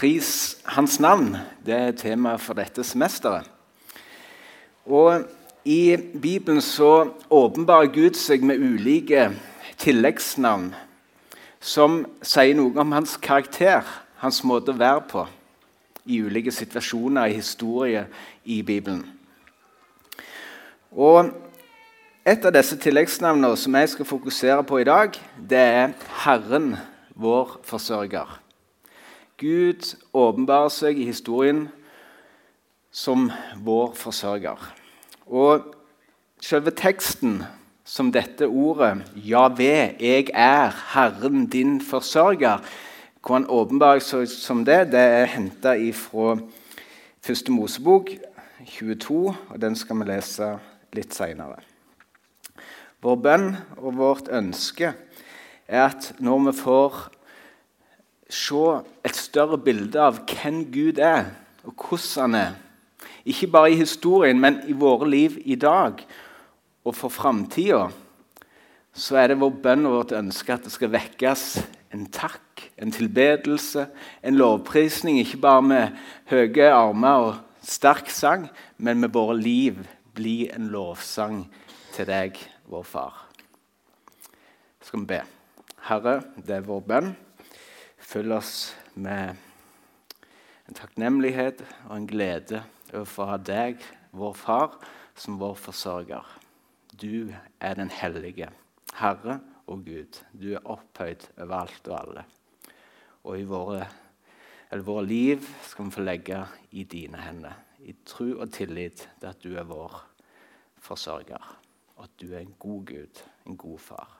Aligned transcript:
Pris 0.00 0.56
hans 0.64 0.96
navn. 1.00 1.34
Det 1.60 1.74
er 1.76 1.90
temaet 1.92 2.40
for 2.40 2.56
dette 2.56 2.80
semesteret. 2.88 3.44
Og 4.88 5.26
I 5.68 5.96
Bibelen 6.22 6.62
så 6.64 7.10
åpenbarer 7.28 7.90
Gud 7.92 8.16
seg 8.16 8.46
med 8.48 8.64
ulike 8.64 9.26
tilleggsnavn 9.82 10.70
som 11.60 12.00
sier 12.24 12.56
noe 12.56 12.72
om 12.80 12.96
hans 12.96 13.18
karakter, 13.20 13.84
hans 14.24 14.40
måte 14.40 14.72
å 14.72 14.80
være 14.80 15.04
på, 15.10 15.26
i 16.08 16.22
ulike 16.24 16.54
situasjoner 16.54 17.28
i 17.28 17.36
historie 17.36 18.06
i 18.48 18.62
Bibelen. 18.64 19.04
Og 20.96 21.28
Et 22.20 22.44
av 22.44 22.52
disse 22.52 22.76
tilleggsnavnene 22.76 23.56
som 23.56 23.76
jeg 23.80 23.88
skal 23.88 24.06
fokusere 24.06 24.64
på 24.68 24.82
i 24.82 24.84
dag, 24.84 25.16
det 25.50 25.58
er 25.58 25.94
Herren, 26.20 26.74
vår 27.16 27.56
forsørger. 27.64 28.28
Gud 29.40 29.94
åpenbarer 30.12 30.68
seg 30.68 30.98
i 31.00 31.06
historien 31.08 31.64
som 32.92 33.30
vår 33.64 33.94
forsørger. 33.96 34.60
Og 35.32 35.70
selve 36.44 36.74
teksten 36.76 37.38
som 37.84 38.10
dette 38.12 38.44
ordet 38.44 39.00
'Javé, 39.16 39.96
jeg 40.00 40.28
er 40.34 40.68
Herren 40.92 41.46
din 41.46 41.80
forsørger', 41.80 42.60
hvor 43.24 43.34
han 43.34 43.46
åpenbarer 43.48 44.04
seg 44.04 44.28
som 44.28 44.64
det, 44.64 44.92
det 44.92 45.00
er 45.00 45.24
henta 45.24 45.72
fra 45.92 46.36
Første 47.20 47.52
Mosebok 47.52 48.10
22, 48.66 49.36
og 49.48 49.60
den 49.60 49.76
skal 49.76 49.96
vi 49.96 50.04
lese 50.04 50.58
litt 50.92 51.14
seinere. 51.14 51.60
Vår 53.00 53.16
bønn 53.16 53.56
og 53.76 53.96
vårt 53.96 54.28
ønske 54.28 54.92
er 55.68 55.84
at 55.84 56.12
når 56.18 56.38
vi 56.38 56.52
får 56.52 57.00
se 58.30 58.64
et 59.04 59.16
større 59.30 59.60
bilde 59.62 60.00
av 60.02 60.24
hvem 60.26 60.64
Gud 60.72 60.98
er, 60.98 61.30
og 61.62 61.74
hvordan 61.76 62.34
han 62.34 62.38
er. 62.40 62.58
Ikke 63.24 63.50
bare 63.52 63.72
i 63.72 63.78
historien, 63.78 64.40
men 64.40 64.62
i 64.68 64.74
våre 64.76 65.08
liv 65.08 65.38
i 65.44 65.54
dag 65.54 66.00
og 66.84 66.96
for 66.96 67.12
framtida. 67.12 67.90
Så 68.92 69.20
er 69.20 69.30
det 69.30 69.40
vår 69.40 69.52
bønn 69.62 69.86
og 69.86 69.98
vårt 69.98 70.16
ønske 70.18 70.54
at 70.54 70.64
det 70.66 70.72
skal 70.74 70.90
vekkes 70.90 71.44
en 71.94 72.06
takk, 72.10 72.64
en 72.80 72.92
tilbedelse, 72.94 73.86
en 74.22 74.38
lovprisning. 74.38 75.20
Ikke 75.20 75.42
bare 75.42 75.62
med 75.62 76.00
høye 76.30 76.70
armer 76.72 77.28
og 77.28 77.66
sterk 77.66 78.10
sang, 78.10 78.48
men 78.78 79.02
med 79.02 79.14
våre 79.14 79.36
liv 79.38 79.78
bli 80.16 80.48
en 80.50 80.70
lovsang 80.72 81.44
til 81.94 82.08
deg, 82.10 82.38
vår 82.70 82.86
Far. 82.86 83.26
Så 84.80 84.90
skal 84.90 85.04
vi 85.04 85.12
be. 85.12 85.22
Herre, 85.86 86.20
det 86.40 86.58
er 86.58 86.66
vår 86.66 86.86
bønn. 86.88 87.12
Følg 88.10 88.32
oss 88.40 88.54
med 89.00 89.36
en 90.68 90.76
takknemlighet 90.76 91.62
og 91.88 91.96
en 91.96 92.08
glede 92.08 92.62
over 92.92 93.22
å 93.22 93.28
ha 93.32 93.38
deg, 93.42 93.80
vår 94.12 94.34
far, 94.38 94.76
som 95.18 95.38
vår 95.40 95.56
forsørger. 95.58 96.26
Du 97.00 97.32
er 97.60 97.78
den 97.78 97.90
hellige, 97.94 98.50
Herre 98.98 99.38
og 99.70 99.84
Gud. 99.86 100.20
Du 100.32 100.52
er 100.54 100.66
opphøyd 100.66 101.26
over 101.38 101.56
alt 101.62 101.90
og 101.90 101.96
alle. 102.00 102.24
Og 103.24 103.38
i 103.38 103.48
våre, 103.48 103.86
våre 104.84 105.06
liv 105.06 105.44
skal 105.66 105.88
vi 105.88 105.96
få 105.96 106.04
legge 106.04 106.44
i 106.72 106.84
dine 106.88 107.20
hender, 107.22 107.56
i 107.86 107.94
tro 108.06 108.32
og 108.38 108.52
tillit 108.52 109.06
til 109.20 109.30
at 109.30 109.42
du 109.42 109.54
er 109.56 109.68
vår 109.68 109.98
forsørger, 110.80 111.50
og 111.96 112.06
at 112.06 112.14
du 112.20 112.30
er 112.32 112.42
en 112.42 112.56
god 112.58 112.86
Gud, 112.88 113.24
en 113.46 113.58
god 113.60 113.78
far. 113.78 114.16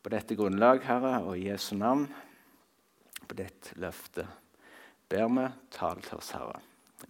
På 0.00 0.12
dette 0.12 0.36
grunnlag, 0.36 0.80
Herre, 0.86 1.18
og 1.26 1.36
i 1.36 1.50
Jesu 1.50 1.74
navn, 1.76 2.06
på 3.30 3.38
ditt 3.38 3.70
løfte, 3.78 4.26
ber 5.10 5.28
vi, 5.30 5.46
tal 5.70 6.02
til 6.02 6.18
oss, 6.18 6.32
Herre. 6.34 6.58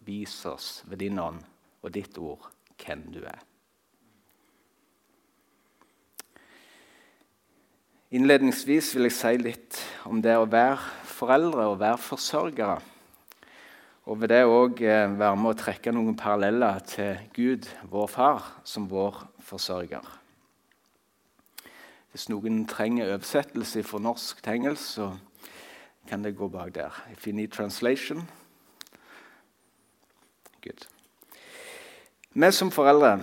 Vis 0.06 0.36
oss 0.46 0.82
ved 0.86 1.00
din 1.00 1.18
ånd 1.18 1.40
og 1.80 1.94
ditt 1.94 2.18
ord 2.20 2.50
hvem 2.80 3.06
du 3.14 3.22
er. 3.24 3.40
Innledningsvis 8.10 8.92
vil 8.96 9.06
jeg 9.06 9.14
si 9.14 9.36
litt 9.38 9.80
om 10.10 10.20
det 10.22 10.34
å 10.34 10.48
være 10.50 10.80
foreldre 11.06 11.68
og 11.70 11.80
være 11.80 12.00
forsørgere. 12.02 12.80
Og 14.10 14.18
ved 14.18 14.32
det 14.32 14.40
òg 14.48 14.80
eh, 14.82 15.12
være 15.14 15.36
med 15.38 15.52
å 15.52 15.58
trekke 15.60 15.92
noen 15.94 16.16
paralleller 16.18 16.80
til 16.90 17.20
Gud, 17.36 17.68
vår 17.92 18.08
far, 18.10 18.48
som 18.66 18.88
vår 18.90 19.22
forsørger. 19.46 20.08
Hvis 22.10 22.26
noen 22.32 22.64
trenger 22.66 23.12
oversettelse 23.14 23.84
fra 23.86 24.02
norsk 24.02 24.42
til 24.42 24.58
engelsk, 24.58 24.96
så 24.96 25.12
kan 26.10 26.24
det 26.24 26.36
gå 26.36 26.48
bak 26.48 26.74
der. 26.74 26.90
If 27.12 27.26
you 27.26 27.34
need 27.34 27.52
translation 27.54 28.28
Good. 30.62 30.88
Vi 32.34 32.50
som 32.52 32.70
foreldre 32.70 33.20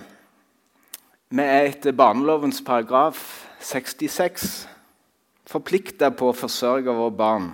vi 1.28 1.44
er 1.44 1.68
etter 1.68 1.92
barnelovens 1.92 2.62
paragraf 2.64 3.20
66 3.60 4.46
forplikta 5.48 6.08
på 6.16 6.30
å 6.30 6.36
forsørge 6.36 6.94
våre 6.96 7.12
barn 7.12 7.50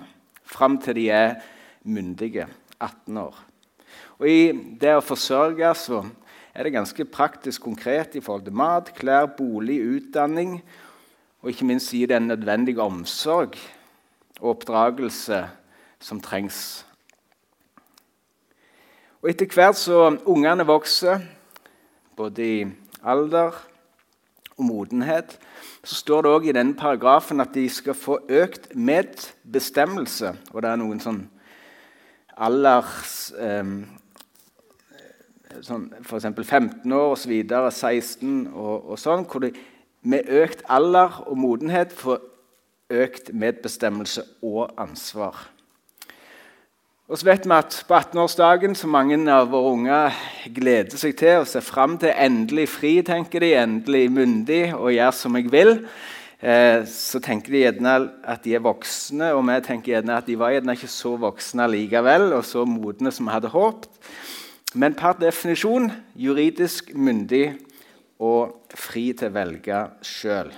fram 0.47 0.77
til 0.79 0.95
de 0.95 1.09
er 1.11 1.35
myndige, 1.83 2.47
18 2.79 3.17
år. 3.19 3.35
Og 4.15 4.29
I 4.31 4.39
det 4.79 4.95
å 4.95 5.03
forsørge 5.03 5.73
så 5.75 6.05
er 6.55 6.63
det 6.63 6.77
ganske 6.77 7.05
praktisk 7.11 7.67
konkret 7.67 8.15
i 8.15 8.23
forhold 8.23 8.47
til 8.47 8.55
mat, 8.55 8.93
klær, 8.95 9.27
bolig, 9.35 9.81
utdanning 9.83 10.61
og 11.43 11.51
ikke 11.51 11.67
minst 11.67 11.91
gi 11.91 12.05
den 12.07 12.31
nødvendige 12.31 12.81
omsorg 12.81 13.59
og 14.41 14.55
oppdragelse 14.55 15.45
som 15.99 16.21
trengs. 16.21 16.85
Og 19.21 19.31
Etter 19.31 19.49
hvert 19.49 19.77
som 19.79 20.19
ungene 20.29 20.65
vokser, 20.67 21.23
både 22.15 22.45
i 22.45 22.65
alder 23.03 23.55
og 24.57 24.65
modenhet, 24.65 25.39
så 25.83 25.95
står 25.95 26.21
det 26.21 26.31
også 26.31 26.49
i 26.49 26.55
denne 26.57 26.75
paragrafen 26.77 27.41
at 27.41 27.53
de 27.53 27.69
skal 27.69 27.97
få 27.97 28.19
økt 28.29 28.75
medbestemmelse. 28.75 30.35
Og 30.53 30.61
det 30.61 30.69
er 30.69 30.81
noen 30.81 31.01
sånn 31.01 31.23
alders 32.37 33.33
eh, 33.39 33.73
sånn, 35.65 35.89
F.eks. 36.03 36.29
15 36.43 36.93
år 36.93 37.15
osv., 37.15 37.33
16 37.49 38.47
og, 38.53 38.91
og 38.91 38.99
sånn, 38.99 39.25
hvor 39.29 39.45
de 39.45 39.53
med 40.05 40.29
økt 40.29 40.61
alder 40.69 41.23
og 41.25 41.37
modenhet 41.41 41.93
får 41.97 42.21
økt 42.91 43.33
medbestemmelse 43.33 44.23
og 44.45 44.71
ansvar. 44.77 45.47
Og 47.05 47.19
så 47.21 47.27
vet 47.27 47.45
vi 47.45 47.53
at 47.53 47.83
På 47.87 47.93
18-årsdagen, 47.99 48.73
som 48.75 48.89
mange 48.89 49.17
av 49.29 49.51
våre 49.51 49.73
unger 49.75 50.15
gleder 50.53 50.97
seg 50.97 51.13
til 51.19 51.43
og 51.43 51.47
ser 51.49 51.61
fram 51.61 51.99
til 52.01 52.09
endelig 52.09 52.65
fri, 52.73 52.97
tenker 53.05 53.45
de, 53.45 53.53
endelig 53.53 54.09
myndig 54.09 54.63
og 54.73 54.93
gjør 54.93 55.13
som 55.13 55.37
jeg 55.37 55.51
vil, 55.53 55.75
eh, 56.41 56.81
så 56.89 57.21
tenker 57.21 57.53
de 57.53 57.61
gjerne 57.61 57.93
at 58.25 58.41
de 58.43 58.55
er 58.55 58.65
voksne, 58.65 59.33
og 59.37 59.45
vi 59.45 59.59
tenker 59.67 59.93
gjerne 59.93 60.17
at 60.17 60.25
de 60.25 60.39
var 60.39 60.57
ikke 60.57 60.89
så 60.89 61.13
voksne 61.21 61.69
likevel, 61.69 62.33
og 62.33 62.43
så 62.45 62.65
modne 62.65 63.13
som 63.13 63.29
vi 63.29 63.37
hadde 63.37 63.53
håpet. 63.53 63.89
Men 64.73 64.97
per 64.97 65.13
definisjon 65.13 65.91
juridisk 66.17 66.89
myndig 66.95 67.53
og 68.19 68.57
fri 68.75 69.11
til 69.13 69.29
å 69.29 69.35
velge 69.37 69.87
sjøl. 70.01 70.49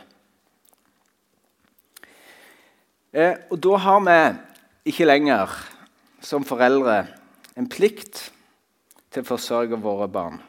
Eh, 3.13 3.35
og 3.51 3.59
da 3.63 3.77
har 3.79 4.01
vi 4.03 4.17
ikke 4.91 5.07
lenger 5.07 5.53
som 6.23 6.45
foreldre 6.47 7.05
en 7.57 7.69
plikt 7.69 8.27
til 9.11 9.23
å 9.23 9.27
forsørge 9.27 9.79
våre 9.81 10.07
barn. 10.11 10.41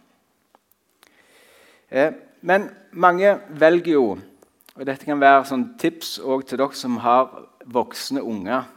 Eh, 1.91 2.13
men 2.43 2.69
mange 2.93 3.37
velger 3.51 3.95
jo 3.95 4.09
og 4.79 4.85
Dette 4.87 5.09
kan 5.09 5.19
være 5.19 5.43
sånn 5.49 5.65
tips 5.75 6.21
til 6.23 6.59
dere 6.61 6.77
som 6.79 7.01
har 7.03 7.33
voksne 7.67 8.21
unger. 8.23 8.69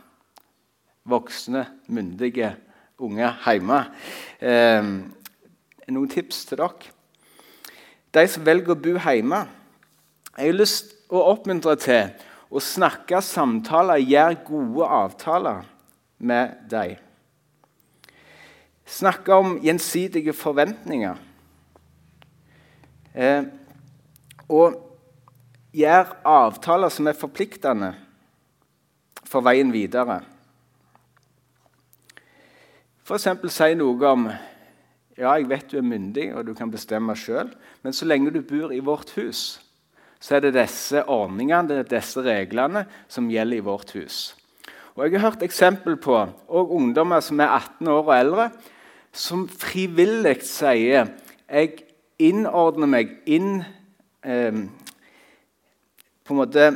Voksne, 1.06 1.62
myndige 1.94 2.56
unger 2.98 3.36
hjemme. 3.46 3.78
Eh, 4.42 4.82
noen 5.94 6.10
tips 6.10 6.42
til 6.50 6.58
dere 6.58 6.90
de 8.12 8.28
som 8.28 8.44
velger 8.44 8.74
å 8.74 8.80
bo 8.80 8.96
hjemme. 9.00 9.46
Jeg 10.36 10.50
har 10.50 10.58
lyst 10.58 10.96
å 11.12 11.22
oppmuntre 11.32 11.78
til 11.80 12.10
å 12.52 12.60
snakke 12.60 13.22
samtaler, 13.24 14.04
gjøre 14.04 14.42
gode 14.44 14.88
avtaler 14.92 15.64
med 16.20 16.58
dem. 16.72 17.00
Snakke 18.92 19.38
om 19.40 19.56
gjensidige 19.64 20.34
forventninger. 20.36 21.16
Eh, 23.16 23.48
og 24.52 24.76
gjøre 25.72 26.20
avtaler 26.28 26.92
som 26.92 27.08
er 27.08 27.16
forpliktende 27.16 27.94
for 29.24 29.44
veien 29.48 29.72
videre. 29.72 30.20
F.eks. 33.08 33.28
si 33.52 33.74
noe 33.80 34.12
om 34.12 34.28
ja, 35.18 35.34
jeg 35.38 35.48
vet 35.50 35.72
du 35.72 35.78
er 35.80 35.86
myndig 35.86 36.30
og 36.36 36.48
du 36.48 36.54
kan 36.58 36.72
bestemme 36.72 37.16
sjøl, 37.20 37.52
men 37.84 37.96
så 37.96 38.08
lenge 38.08 38.32
du 38.34 38.42
bor 38.44 38.72
i 38.74 38.84
vårt 38.84 39.12
hus, 39.18 39.62
så 40.22 40.38
er 40.38 40.46
det 40.46 40.54
disse 40.54 41.02
ordningene, 41.10 41.68
det 41.68 41.80
er 41.82 41.90
disse 41.98 42.22
reglene, 42.22 42.86
som 43.10 43.30
gjelder 43.32 43.58
i 43.58 43.66
vårt 43.66 43.96
hus. 43.98 44.20
Og 44.96 45.08
Jeg 45.08 45.20
har 45.20 45.32
hørt 45.32 45.44
eksempel 45.44 45.98
på 45.98 46.14
og 46.48 46.76
ungdommer 46.76 47.20
som 47.20 47.40
er 47.40 47.48
18 47.48 47.88
år 47.88 48.04
og 48.04 48.20
eldre, 48.20 48.50
som 49.12 49.48
frivillig 49.50 50.38
sier 50.46 51.10
jeg 51.50 51.82
innordner 52.22 52.88
meg 52.88 53.16
inn 53.28 53.64
eh, 54.24 54.62
På 56.24 56.36
en 56.36 56.40
måte 56.40 56.68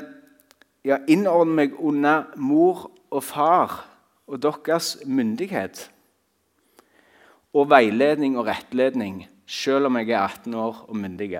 ja, 0.83 0.97
innordner 1.07 1.61
meg 1.61 1.77
under 1.79 2.31
mor 2.35 2.89
og 3.11 3.23
far 3.23 3.77
og 4.25 4.41
deres 4.41 4.95
myndighet. 5.05 5.85
Og 7.55 7.69
veiledning 7.71 8.35
og 8.39 8.49
rettledning, 8.49 9.21
selv 9.47 9.87
om 9.87 10.01
jeg 10.01 10.11
er 10.11 10.25
18 10.25 10.57
år 10.59 10.81
og 10.89 10.97
myndig. 10.97 11.37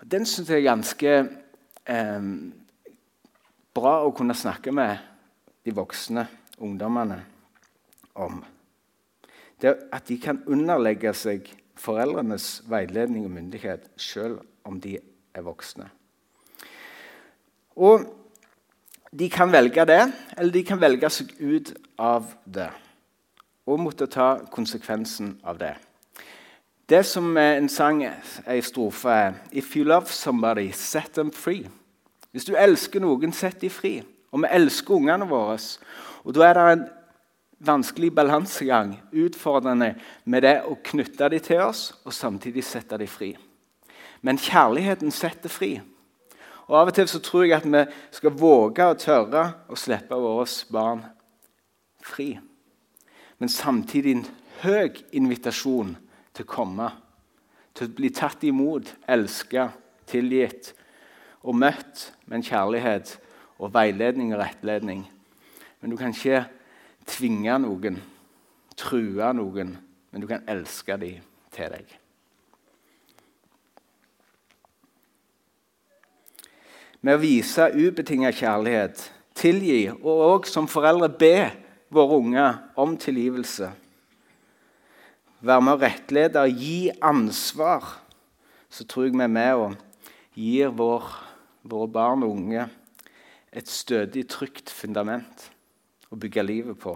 Den 0.00 0.24
syns 0.24 0.48
jeg 0.48 0.62
er 0.62 0.70
ganske 0.70 1.14
eh, 1.84 2.28
bra 3.76 3.94
å 4.04 4.14
kunne 4.16 4.36
snakke 4.36 4.72
med 4.72 4.96
de 5.64 5.74
voksne 5.76 6.24
ungdommene 6.60 7.18
om. 8.20 8.40
Det 9.60 9.74
at 9.92 10.06
de 10.08 10.16
kan 10.20 10.40
underlegge 10.48 11.12
seg 11.16 11.50
foreldrenes 11.80 12.62
veiledning 12.68 13.26
og 13.28 13.34
myndighet 13.36 13.90
selv 14.00 14.40
om 14.64 14.80
de 14.80 14.96
er 15.00 15.44
voksne. 15.44 15.90
Og 17.76 18.08
de 19.10 19.28
kan 19.32 19.52
velge 19.52 19.84
det, 19.88 20.00
eller 20.36 20.52
de 20.54 20.64
kan 20.64 20.80
velge 20.80 21.10
seg 21.12 21.32
ut 21.40 21.72
av 22.00 22.28
det. 22.44 22.70
Og 23.68 23.80
måtte 23.80 24.08
ta 24.10 24.32
konsekvensen 24.52 25.36
av 25.44 25.60
det. 25.60 25.74
Det 26.90 27.06
som 27.06 27.36
en 27.36 27.68
sang, 27.68 28.02
en 28.02 28.62
strofe, 28.62 29.08
er 29.08 29.32
If 29.52 29.76
you 29.76 29.84
love 29.84 30.06
somebody, 30.06 30.72
set 30.72 31.12
them 31.14 31.32
free. 31.32 31.70
Hvis 32.30 32.44
du 32.44 32.56
elsker 32.58 33.00
noen, 33.00 33.32
sett 33.32 33.60
dem 33.60 33.70
fri. 33.70 34.00
Og 34.32 34.42
vi 34.42 34.50
elsker 34.50 34.94
ungene 34.94 35.28
våre. 35.30 35.58
Og 36.24 36.34
da 36.34 36.48
er 36.48 36.58
det 36.58 36.64
en 36.72 36.84
vanskelig 37.60 38.10
balansegang, 38.14 38.96
utfordrende, 39.12 39.94
med 40.24 40.42
det 40.42 40.56
å 40.66 40.74
knytte 40.84 41.28
dem 41.30 41.46
til 41.46 41.62
oss 41.62 41.92
og 42.04 42.14
samtidig 42.14 42.64
sette 42.66 42.98
dem 42.98 43.10
fri. 43.10 43.36
Men 44.22 44.38
kjærligheten 44.38 45.14
setter 45.14 45.48
fri. 45.48 45.76
Og 46.66 46.76
Av 46.78 46.90
og 46.90 46.94
til 46.94 47.08
så 47.08 47.22
tror 47.22 47.46
jeg 47.46 47.58
at 47.58 47.70
vi 47.70 47.86
skal 48.18 48.34
våge 48.34 48.86
og 48.86 48.98
tørre 48.98 49.46
å 49.70 49.78
slippe 49.78 50.18
våre 50.18 50.46
barn 50.70 51.06
fri. 52.02 52.32
Men 53.38 53.48
samtidig 53.48 54.16
en 54.16 54.30
høy 54.62 55.02
invitasjon 55.12 55.96
til 56.34 56.46
å 56.46 56.50
komme. 56.50 56.90
Til 57.74 57.88
å 57.88 57.94
bli 57.96 58.10
tatt 58.14 58.44
imot, 58.46 58.94
elsket, 59.08 59.76
tilgitt 60.10 60.72
og 61.46 61.56
møtt 61.56 62.10
med 62.26 62.40
en 62.40 62.46
kjærlighet 62.46 63.14
og 63.60 63.72
veiledning 63.74 64.34
og 64.34 64.42
rettledning. 64.42 65.04
Men 65.80 65.92
du 65.92 65.96
kan 65.96 66.12
ikke 66.12 66.44
tvinge 67.08 67.56
noen, 67.62 68.00
true 68.76 69.32
noen, 69.36 69.74
men 70.10 70.22
du 70.22 70.28
kan 70.28 70.44
elske 70.50 70.96
dem 71.00 71.24
til 71.54 71.72
deg. 71.72 71.96
Med 77.00 77.16
å 77.16 77.22
vise 77.22 77.70
ubetinget 77.72 78.42
kjærlighet, 78.42 79.06
tilgi 79.40 79.86
og 79.88 80.24
òg 80.26 80.48
som 80.50 80.68
foreldre 80.68 81.08
be 81.08 81.36
våre 81.88 82.18
unger 82.20 82.58
om 82.76 82.92
tilgivelse. 83.00 83.70
Være 85.40 85.64
med 85.64 85.78
å 85.78 85.80
rettlede 85.80 86.42
gi 86.52 86.90
ansvar, 87.00 87.86
så 88.68 88.84
tror 88.84 89.06
jeg 89.06 89.14
vi 89.16 89.24
er 89.24 89.32
med 89.32 89.62
og 89.62 89.78
gir 90.36 90.74
vår, 90.76 91.06
våre 91.64 91.88
barn 91.88 92.26
og 92.26 92.34
unge 92.36 92.66
et 93.50 93.68
stødig, 93.68 94.26
trygt 94.30 94.70
fundament 94.70 95.48
å 96.10 96.18
bygge 96.20 96.44
livet 96.44 96.78
på. 96.78 96.94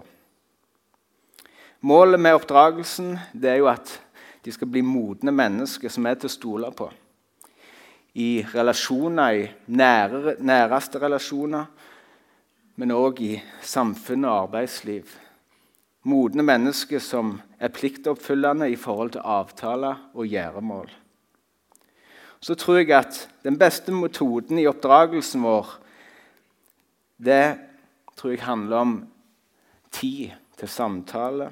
Målet 1.85 2.21
med 2.21 2.37
oppdragelsen 2.37 3.15
er 3.43 3.59
jo 3.59 3.67
at 3.69 3.97
de 4.45 4.53
skal 4.53 4.69
bli 4.69 4.85
modne 4.85 5.33
mennesker 5.33 5.91
som 5.91 6.05
er 6.05 6.15
til 6.19 6.29
å 6.29 6.35
stole 6.35 6.71
på. 6.77 6.87
I 8.15 8.45
relasjoner, 8.53 9.41
i 9.41 9.73
nære, 9.75 10.37
næreste 10.39 11.01
relasjoner, 11.01 11.67
men 12.79 12.93
òg 12.95 13.19
i 13.25 13.33
samfunn 13.63 14.27
og 14.29 14.45
arbeidsliv. 14.45 15.09
Modne 16.05 16.43
mennesker 16.45 17.01
som 17.01 17.39
er 17.57 17.73
pliktoppfyllende 17.73 18.67
i 18.69 18.77
forhold 18.77 19.15
til 19.15 19.25
avtaler 19.25 20.03
og 20.13 20.27
gjøremål. 20.29 20.91
Så 22.39 22.53
tror 22.55 22.77
jeg 22.77 22.91
at 22.93 23.23
den 23.43 23.57
beste 23.57 23.91
metoden 23.91 24.59
i 24.61 24.67
oppdragelsen 24.69 25.41
vår 25.41 25.71
det 27.17 27.57
tror 28.15 28.35
jeg 28.35 28.43
handler 28.43 28.77
om 28.77 28.93
tid 29.91 30.35
til 30.59 30.69
samtale. 30.69 31.49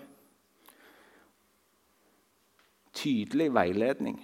Tydelig 2.94 3.50
veiledning. 3.54 4.20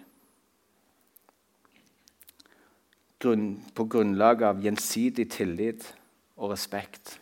På 3.75 3.85
grunnlag 3.89 4.43
av 4.43 4.61
gjensidig 4.63 5.25
tillit 5.31 5.89
og 6.37 6.53
respekt. 6.53 7.17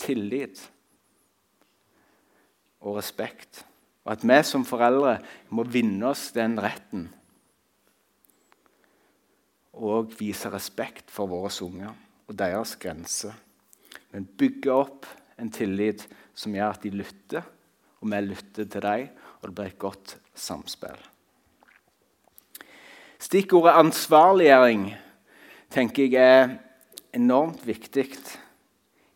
Tillit 0.00 0.60
og 2.84 2.98
respekt. 2.98 3.64
Og 4.04 4.12
at 4.14 4.24
vi 4.28 4.38
som 4.44 4.66
foreldre 4.68 5.16
må 5.56 5.64
vinne 5.64 6.10
oss 6.10 6.28
den 6.36 6.58
retten. 6.60 7.08
Og 9.74 10.12
vise 10.18 10.52
respekt 10.52 11.10
for 11.10 11.30
våre 11.30 11.50
unger 11.64 11.94
og 12.28 12.36
deres 12.38 12.76
grenser. 12.80 13.32
Men 14.12 14.28
bygge 14.38 14.72
opp 14.72 15.08
en 15.40 15.50
tillit 15.50 16.04
som 16.36 16.54
gjør 16.54 16.76
at 16.76 16.84
de 16.84 16.92
lytter, 16.94 17.42
og 18.00 18.10
vi 18.12 18.20
lytter 18.20 18.68
til 18.68 18.84
dem, 18.84 19.08
og 19.40 19.48
det 19.48 19.54
blir 19.56 19.72
et 19.72 19.80
godt 19.80 20.16
samspill. 20.36 21.00
Stikkordet 23.24 23.78
ansvarliggjøring 23.80 24.88
tenker 25.72 26.06
jeg 26.12 26.20
er 26.20 26.54
enormt 27.16 27.62
viktig 27.66 28.10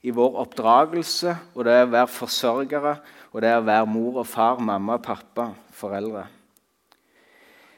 i 0.07 0.15
vår 0.15 0.39
oppdragelse, 0.45 1.35
og 1.55 1.67
det 1.67 1.75
å 1.83 1.91
være 1.93 2.11
forsørgere, 2.11 2.95
og 3.39 3.43
det 3.45 3.53
er 3.53 3.61
å 3.61 3.67
være 3.69 3.87
mor 3.87 4.17
og 4.19 4.27
far, 4.27 4.57
mamma 4.59 4.97
og 4.99 5.05
pappa, 5.07 5.53
foreldre. 5.71 6.25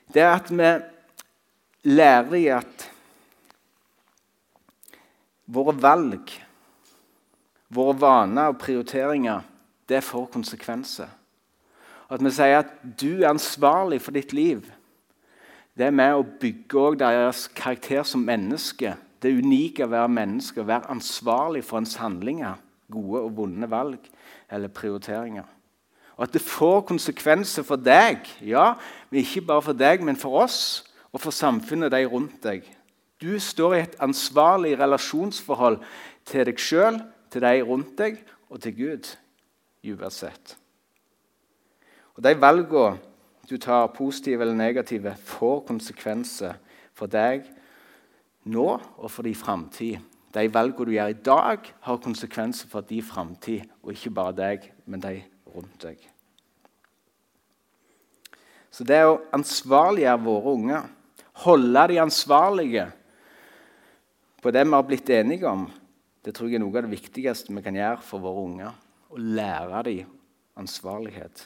Det 0.09 0.23
er 0.25 0.31
at 0.33 0.47
vi 0.49 0.71
lærer 1.93 2.37
i 2.39 2.47
at 2.57 2.87
Våre 5.51 5.75
valg, 5.83 6.31
våre 7.75 7.97
vaner 7.99 8.53
og 8.53 8.61
prioriteringer, 8.63 9.43
det 9.91 9.99
får 10.07 10.29
konsekvenser. 10.31 11.09
At 12.07 12.23
vi 12.23 12.31
sier 12.31 12.61
at 12.63 12.71
du 13.03 13.25
er 13.25 13.33
ansvarlig 13.33 13.99
for 14.05 14.15
ditt 14.15 14.31
liv, 14.33 14.63
det 15.75 15.89
er 15.89 15.97
med 15.97 16.15
å 16.15 16.23
bygge 16.23 16.95
deres 17.03 17.49
karakter 17.51 18.07
som 18.07 18.23
menneske. 18.23 18.95
Det 19.19 19.35
unike 19.43 19.85
å 19.85 19.91
være 19.91 20.15
menneske, 20.23 20.63
å 20.63 20.71
være 20.71 20.95
ansvarlig 20.95 21.67
for 21.67 21.83
ens 21.83 21.99
handlinger, 21.99 22.63
gode 22.91 23.25
og 23.25 23.37
vonde 23.37 23.71
valg 23.71 24.11
eller 24.51 24.73
prioriteringer. 24.75 25.47
Og 26.17 26.27
at 26.27 26.35
det 26.37 26.43
får 26.45 26.83
konsekvenser 26.91 27.65
for 27.65 27.81
deg, 27.81 28.27
ja, 28.45 28.75
men 29.11 29.23
ikke 29.23 29.47
bare 29.49 29.65
for 29.65 29.77
deg, 29.77 30.03
men 30.05 30.19
for 30.21 30.43
oss 30.43 30.61
og 31.13 31.23
for 31.23 31.35
samfunnet 31.35 31.93
de 31.95 32.05
rundt 32.05 32.43
deg. 32.45 32.67
Du 33.21 33.39
står 33.41 33.75
i 33.75 33.83
et 33.85 33.97
ansvarlig 34.01 34.75
relasjonsforhold 34.81 35.79
til 36.29 36.47
deg 36.49 36.61
sjøl, 36.61 37.01
til 37.33 37.45
de 37.45 37.63
rundt 37.65 37.97
deg 37.99 38.21
og 38.51 38.61
til 38.61 38.77
Gud 38.77 39.13
uansett. 39.87 40.57
Og 42.17 42.25
De 42.25 42.35
valgene 42.37 42.99
du 43.51 43.57
tar, 43.59 43.87
positive 43.87 44.45
eller 44.45 44.55
negative, 44.55 45.17
får 45.17 45.65
konsekvenser 45.67 46.55
for 46.95 47.11
deg 47.11 47.49
nå 48.45 48.67
og 48.79 49.11
for 49.11 49.27
din 49.27 49.35
framtid. 49.35 49.99
De 50.31 50.47
valgene 50.53 50.87
du 50.87 50.95
gjør 50.95 51.11
i 51.11 51.19
dag, 51.27 51.67
har 51.83 52.03
konsekvenser 52.05 52.71
for 52.71 52.87
din 52.87 53.03
framtid, 53.03 53.67
og 53.83 53.95
ikke 53.95 54.15
bare 54.15 54.37
deg, 54.39 54.71
men 54.87 55.03
de 55.03 55.17
rundt 55.51 55.83
deg. 55.83 55.99
Så 58.71 58.87
det 58.87 59.01
å 59.03 59.19
ansvarliggjøre 59.35 60.23
våre 60.23 60.55
unger, 60.55 60.89
holde 61.43 61.87
de 61.91 61.99
ansvarlige 61.99 62.87
på 64.41 64.53
det 64.55 64.63
vi 64.65 64.73
har 64.73 64.87
blitt 64.87 65.11
enige 65.13 65.51
om, 65.51 65.67
det 66.25 66.33
tror 66.37 66.49
jeg 66.49 66.61
er 66.61 66.63
noe 66.63 66.77
av 66.77 66.87
det 66.87 66.95
viktigste 66.95 67.53
vi 67.53 67.65
kan 67.65 67.77
gjøre 67.77 68.01
for 68.05 68.23
våre 68.23 68.45
unger. 68.47 68.77
Å 69.11 69.19
lære 69.19 69.83
dem 69.89 70.15
ansvarlighet. 70.61 71.45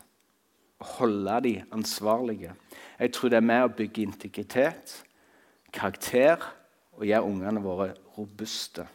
Å 0.83 0.89
holde 0.99 1.41
dem 1.47 1.75
ansvarlige. 1.75 2.53
Jeg 2.99 3.15
tror 3.15 3.33
det 3.33 3.41
er 3.41 3.49
med 3.49 3.67
å 3.67 3.73
bygge 3.79 4.05
integritet, 4.05 4.95
karakter 5.75 6.43
og 6.95 7.07
gjøre 7.09 7.31
ungene 7.31 7.63
våre 7.65 7.89
robuste. 8.17 8.87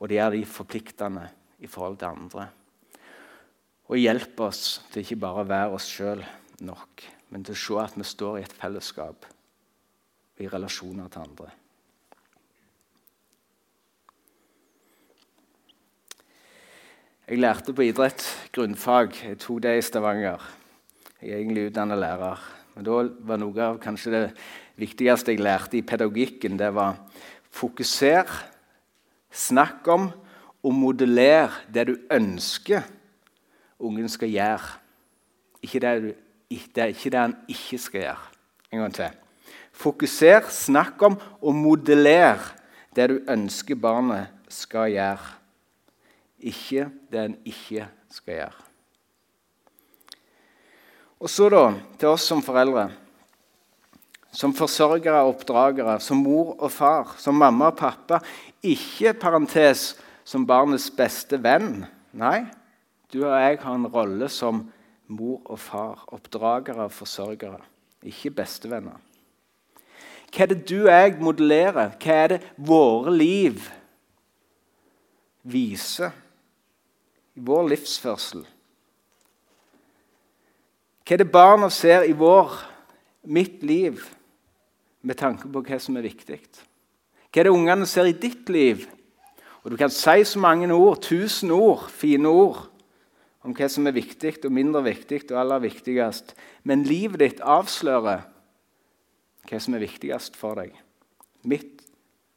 Og 0.00 0.10
det 0.10 0.18
er 0.20 0.30
de 0.34 0.44
forpliktende 0.46 1.28
i 1.64 1.70
forhold 1.70 1.98
til 2.00 2.10
andre. 2.10 2.48
Og 3.88 4.00
hjelpe 4.00 4.48
oss 4.48 4.80
til 4.92 5.04
ikke 5.04 5.20
bare 5.22 5.44
å 5.44 5.48
være 5.48 5.76
oss 5.76 5.88
sjøl 5.90 6.24
nok, 6.64 7.04
men 7.30 7.44
til 7.44 7.56
å 7.56 7.60
se 7.64 7.82
at 7.82 7.98
vi 7.98 8.06
står 8.08 8.38
i 8.38 8.46
et 8.46 8.56
fellesskap 8.56 9.28
og 10.34 10.42
i 10.42 10.48
relasjoner 10.50 11.10
til 11.12 11.24
andre. 11.24 11.50
Jeg 17.24 17.40
lærte 17.40 17.72
på 17.72 17.86
idrett 17.86 18.20
grunnfag. 18.52 19.14
Jeg 19.30 19.38
tok 19.40 19.62
det 19.64 19.78
i 19.78 19.84
Stavanger. 19.84 20.42
Jeg 21.22 21.30
er 21.30 21.38
egentlig 21.38 21.70
utdannet 21.70 21.96
lærer. 21.96 22.42
Men 22.74 22.84
da 22.84 22.96
var 23.30 23.40
noe 23.40 23.62
av 23.64 23.78
kanskje 23.80 24.12
det 24.12 24.24
viktigste 24.82 25.32
jeg 25.32 25.40
lærte 25.40 25.78
i 25.78 25.86
pedagogikken, 25.86 26.58
det 26.58 26.68
var 26.74 26.98
fokuser, 27.54 28.30
snakk 29.30 29.86
om 29.94 30.08
og 30.64 30.74
modeller 30.74 31.54
det 31.70 31.86
du 31.90 31.94
ønsker 32.12 32.82
ungen 33.78 34.08
skal 34.08 34.32
gjøre. 34.32 34.72
Ikke 35.64 35.80
det, 35.80 35.92
du, 36.02 36.10
det 36.50 36.88
ikke 36.94 37.12
det 37.12 37.20
han 37.20 37.36
ikke 37.48 37.78
skal 37.78 38.00
gjøre. 38.00 38.26
En 38.72 38.84
gang 38.84 38.96
til. 38.96 39.22
Fokuser, 39.74 40.50
snakk 40.50 41.02
om 41.02 41.18
og 41.40 41.54
modeller 41.54 42.42
det 42.96 43.08
du 43.10 43.16
ønsker 43.30 43.78
barnet 43.78 44.30
skal 44.48 44.92
gjøre 44.94 45.34
ikke 46.44 46.90
det 47.12 47.24
en 47.24 47.36
ikke 47.48 47.86
skal 48.12 48.34
gjøre. 48.34 48.64
Og 51.24 51.30
så 51.30 51.48
da, 51.48 51.62
til 51.98 52.10
oss 52.10 52.26
som 52.28 52.42
foreldre. 52.44 52.90
Som 54.34 54.54
forsørgere 54.56 55.22
og 55.22 55.36
oppdragere, 55.36 56.00
som 56.02 56.24
mor 56.24 56.56
og 56.58 56.72
far, 56.74 57.14
som 57.22 57.38
mamma 57.38 57.70
og 57.70 57.78
pappa. 57.78 58.18
Ikke 58.66 59.14
parentes 59.14 59.92
som 60.26 60.46
barnets 60.46 60.88
beste 60.90 61.38
venn. 61.42 61.84
Nei, 62.18 62.44
du 63.12 63.22
og 63.22 63.36
jeg 63.38 63.60
har 63.62 63.78
en 63.78 63.86
rolle 63.90 64.28
som 64.32 64.64
mor 65.06 65.40
og 65.44 65.60
far, 65.62 66.02
oppdragere 66.16 66.88
og 66.88 66.96
forsørgere. 66.96 67.62
Ikke 68.04 68.34
bestevenner. 68.34 68.98
Hva 70.34 70.42
er 70.42 70.50
det 70.50 70.64
du 70.66 70.80
og 70.82 70.90
jeg 70.90 71.16
modellerer? 71.22 71.94
Hva 72.02 72.18
er 72.24 72.34
det 72.34 72.42
våre 72.58 73.14
liv 73.14 73.62
viser? 75.46 76.10
i 77.34 77.42
vår 77.42 77.68
livsførsel? 77.72 78.44
Hva 81.04 81.16
er 81.16 81.20
det 81.20 81.32
barna 81.32 81.68
ser 81.72 82.06
i 82.08 82.14
vår, 82.16 82.54
mitt 83.24 83.62
liv, 83.66 84.00
med 85.04 85.18
tanke 85.20 85.48
på 85.52 85.62
hva 85.64 85.78
som 85.80 85.96
er 86.00 86.06
viktig? 86.06 86.40
Hva 87.28 87.42
er 87.42 87.48
det 87.48 87.54
ungene 87.54 87.86
ser 87.88 88.08
i 88.08 88.16
ditt 88.16 88.48
liv? 88.52 88.86
Og 89.64 89.72
Du 89.72 89.76
kan 89.80 89.90
si 89.90 90.24
så 90.24 90.38
mange 90.38 90.68
ord, 90.72 91.00
tusen 91.00 91.50
ord, 91.50 91.88
fine 91.88 92.28
ord, 92.28 92.66
om 93.44 93.54
hva 93.56 93.68
som 93.68 93.86
er 93.86 93.96
viktig 93.96 94.44
og 94.44 94.52
mindre 94.52 94.82
viktig 94.84 95.22
og 95.30 95.40
aller 95.40 95.64
viktigst. 95.64 96.34
Men 96.64 96.84
livet 96.84 97.20
ditt 97.20 97.40
avslører 97.40 98.24
hva 99.44 99.60
som 99.60 99.76
er 99.76 99.84
viktigst 99.84 100.36
for 100.36 100.60
deg. 100.60 100.72
Mitt 101.44 101.84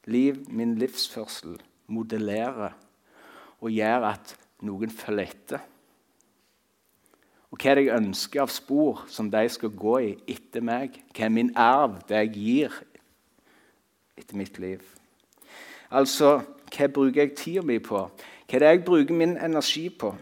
liv, 0.08 0.40
min 0.48 0.76
livsførsel, 0.80 1.56
modellerer 1.88 2.76
og 3.60 3.72
gjør 3.72 4.10
at 4.12 4.34
noen 4.64 4.92
følger 4.92 5.28
etter. 5.28 5.64
Og 7.48 7.56
hva 7.56 7.70
er 7.70 7.78
det 7.78 7.86
jeg 7.86 7.96
ønsker 7.96 8.42
av 8.44 8.52
spor 8.52 9.04
som 9.08 9.30
de 9.32 9.44
skal 9.48 9.72
gå 9.72 9.94
i 10.04 10.12
etter 10.28 10.64
meg? 10.64 10.98
Hva 11.16 11.26
er 11.28 11.32
min 11.32 11.52
arv, 11.56 11.96
det 12.08 12.22
jeg 12.26 12.32
gir 12.36 12.78
etter 14.18 14.36
mitt 14.36 14.58
liv? 14.60 14.82
Altså, 15.88 16.38
hva 16.68 16.88
bruker 16.92 17.24
jeg 17.24 17.36
tida 17.38 17.64
mi 17.64 17.78
på? 17.80 18.02
Hva 18.48 18.58
er 18.58 18.64
det 18.64 18.72
jeg 18.74 18.84
bruker 18.84 19.16
min 19.16 19.38
energi 19.40 19.88
på? 19.88 20.12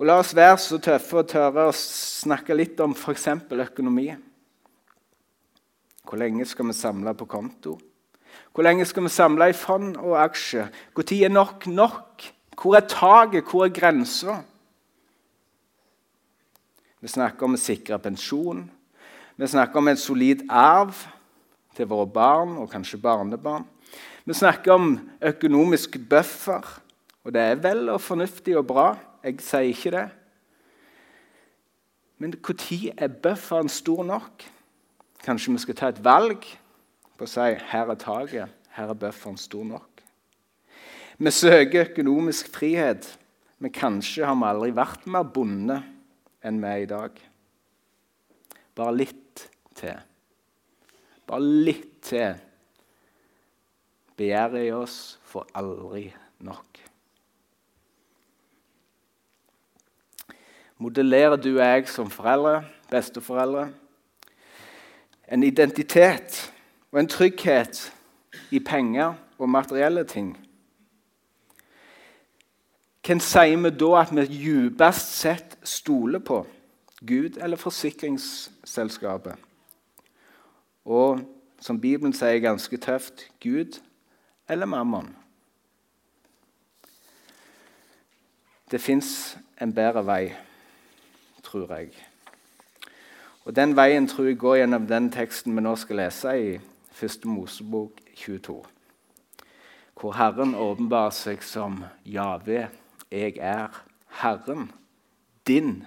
Og 0.00 0.06
La 0.08 0.16
oss 0.16 0.32
være 0.34 0.56
så 0.58 0.78
tøffe 0.80 1.20
og 1.20 1.28
tørre 1.28 1.68
å 1.68 1.76
snakke 1.76 2.56
litt 2.56 2.78
om 2.80 2.94
f.eks. 2.96 3.28
økonomi. 3.52 4.08
Hvor 6.08 6.18
lenge 6.18 6.46
skal 6.48 6.70
vi 6.70 6.74
samle 6.74 7.12
på 7.14 7.28
konto? 7.28 7.76
Hvor 8.50 8.64
lenge 8.64 8.86
skal 8.88 9.04
vi 9.04 9.12
samle 9.12 9.50
i 9.52 9.54
fond 9.54 9.98
og 10.00 10.16
aksjer? 10.18 10.70
Når 10.96 11.12
er 11.14 11.34
nok 11.34 11.66
nok? 11.66 12.24
Hvor 12.56 12.78
er 12.78 12.88
taket? 12.88 13.44
Hvor 13.44 13.66
er 13.66 13.76
grensa? 13.76 14.40
Vi 17.00 17.08
snakker 17.08 17.46
om 17.48 17.56
å 17.56 17.60
sikre 17.60 17.96
pensjon. 18.02 18.66
Vi 19.40 19.48
snakker 19.48 19.80
om 19.80 19.88
en 19.88 20.00
solid 20.00 20.42
arv 20.52 20.98
til 21.76 21.88
våre 21.88 22.08
barn 22.12 22.58
og 22.60 22.68
kanskje 22.72 23.00
barnebarn. 23.00 23.64
Vi 24.28 24.36
snakker 24.36 24.74
om 24.74 24.90
økonomisk 25.24 25.96
buffer, 26.10 26.66
og 27.24 27.32
det 27.32 27.40
er 27.40 27.62
vel 27.62 27.88
og 27.88 28.02
fornuftig 28.04 28.56
og 28.60 28.66
bra. 28.68 28.90
Jeg 29.24 29.40
sier 29.44 29.70
ikke 29.72 29.92
det. 29.94 30.08
Men 32.20 32.34
når 32.36 32.92
er 33.00 33.08
bufferen 33.08 33.68
stor 33.68 34.04
nok? 34.04 34.44
Kanskje 35.24 35.52
vi 35.52 35.62
skal 35.64 35.76
ta 35.76 35.88
et 35.88 36.04
valg 36.04 36.44
på 37.16 37.24
å 37.24 37.28
si 37.28 37.40
her 37.40 37.92
er 37.92 37.96
taket, 37.96 38.52
her 38.76 38.92
er 38.92 38.98
bufferen 39.00 39.40
stor 39.40 39.64
nok? 39.64 40.04
Vi 41.16 41.30
søker 41.32 41.88
økonomisk 41.88 42.52
frihet, 42.52 43.08
men 43.58 43.72
kanskje 43.72 44.24
har 44.24 44.36
vi 44.36 44.48
aldri 44.48 44.76
vært 44.76 45.08
mer 45.08 45.24
bonde 45.24 45.80
enn 46.44 46.60
vi 46.62 46.68
er 46.68 46.84
i 46.84 46.88
dag. 46.90 47.18
Bare 48.76 48.96
litt 48.96 49.46
til. 49.76 49.98
Bare 51.28 51.42
litt 51.66 52.00
til. 52.06 52.38
Begjæret 54.16 54.66
i 54.68 54.72
oss 54.76 55.18
får 55.28 55.48
aldri 55.56 56.06
nok. 56.44 56.80
Modellerer 60.80 61.36
du 61.36 61.50
og 61.58 61.64
jeg 61.64 61.88
som 61.92 62.08
foreldre, 62.08 62.62
besteforeldre, 62.88 63.66
en 65.30 65.42
identitet 65.44 66.40
og 66.90 67.02
en 67.02 67.08
trygghet 67.08 67.82
i 68.50 68.58
penger 68.64 69.12
og 69.38 69.48
materielle 69.52 70.04
ting? 70.08 70.32
Hvem 73.06 73.20
sier 73.20 73.56
vi 73.56 73.70
da 73.70 73.90
at 74.00 74.10
vi 74.12 74.26
djupest 74.28 75.14
sett 75.16 75.58
stoler 75.64 76.20
på? 76.20 76.46
Gud 77.00 77.38
eller 77.40 77.56
forsikringsselskapet? 77.56 79.38
Og 80.84 81.20
som 81.60 81.80
Bibelen 81.80 82.12
sier 82.12 82.42
ganske 82.44 82.76
tøft 82.76 83.24
Gud 83.40 83.80
eller 84.48 84.66
mammon? 84.66 85.16
Det 88.70 88.80
fins 88.80 89.38
en 89.60 89.72
bedre 89.74 90.04
vei, 90.06 90.34
tror 91.42 91.72
jeg. 91.74 91.90
Og 93.44 93.56
Den 93.56 93.76
veien 93.76 94.06
tror 94.08 94.28
jeg 94.28 94.38
går 94.38 94.56
gjennom 94.56 94.86
den 94.86 95.08
teksten 95.10 95.56
vi 95.56 95.64
nå 95.64 95.72
skal 95.76 95.96
lese 95.96 96.36
i 96.36 96.52
1. 97.00 97.24
Mosebok 97.24 97.96
22, 98.14 98.60
hvor 100.00 100.12
Herren 100.12 100.54
åpenbarer 100.54 101.16
seg 101.16 101.42
som 101.42 101.80
Jave 102.04 102.68
'Jeg 103.10 103.36
er 103.36 103.84
Herren, 104.08 104.72
din 105.46 105.86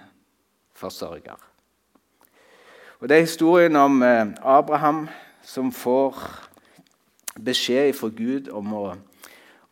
forsørger'. 0.72 1.40
Og 3.00 3.08
Det 3.08 3.16
er 3.16 3.20
historien 3.20 3.76
om 3.76 4.02
eh, 4.02 4.26
Abraham 4.42 5.08
som 5.42 5.72
får 5.72 6.22
beskjed 7.44 7.92
fra 7.92 8.08
Gud 8.08 8.48
om 8.48 8.72
å 8.74 8.94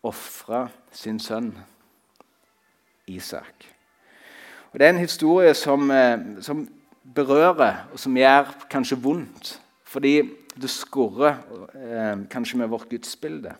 ofre 0.03 0.69
sin 0.93 1.21
sønn 1.21 1.59
Isak. 3.07 3.69
Og 4.73 4.79
Det 4.79 4.87
er 4.87 4.91
en 4.91 4.99
historie 4.99 5.55
som, 5.55 5.91
eh, 5.91 6.19
som 6.41 6.69
berører, 7.15 7.89
og 7.93 7.99
som 7.99 8.17
gjør 8.17 8.53
kanskje 8.71 9.03
vondt. 9.03 9.61
Fordi 9.85 10.23
det 10.61 10.71
skurrer 10.71 11.37
eh, 11.75 12.29
kanskje 12.31 12.59
med 12.59 12.69
vårt 12.69 12.89
gudsbilde 12.89 13.55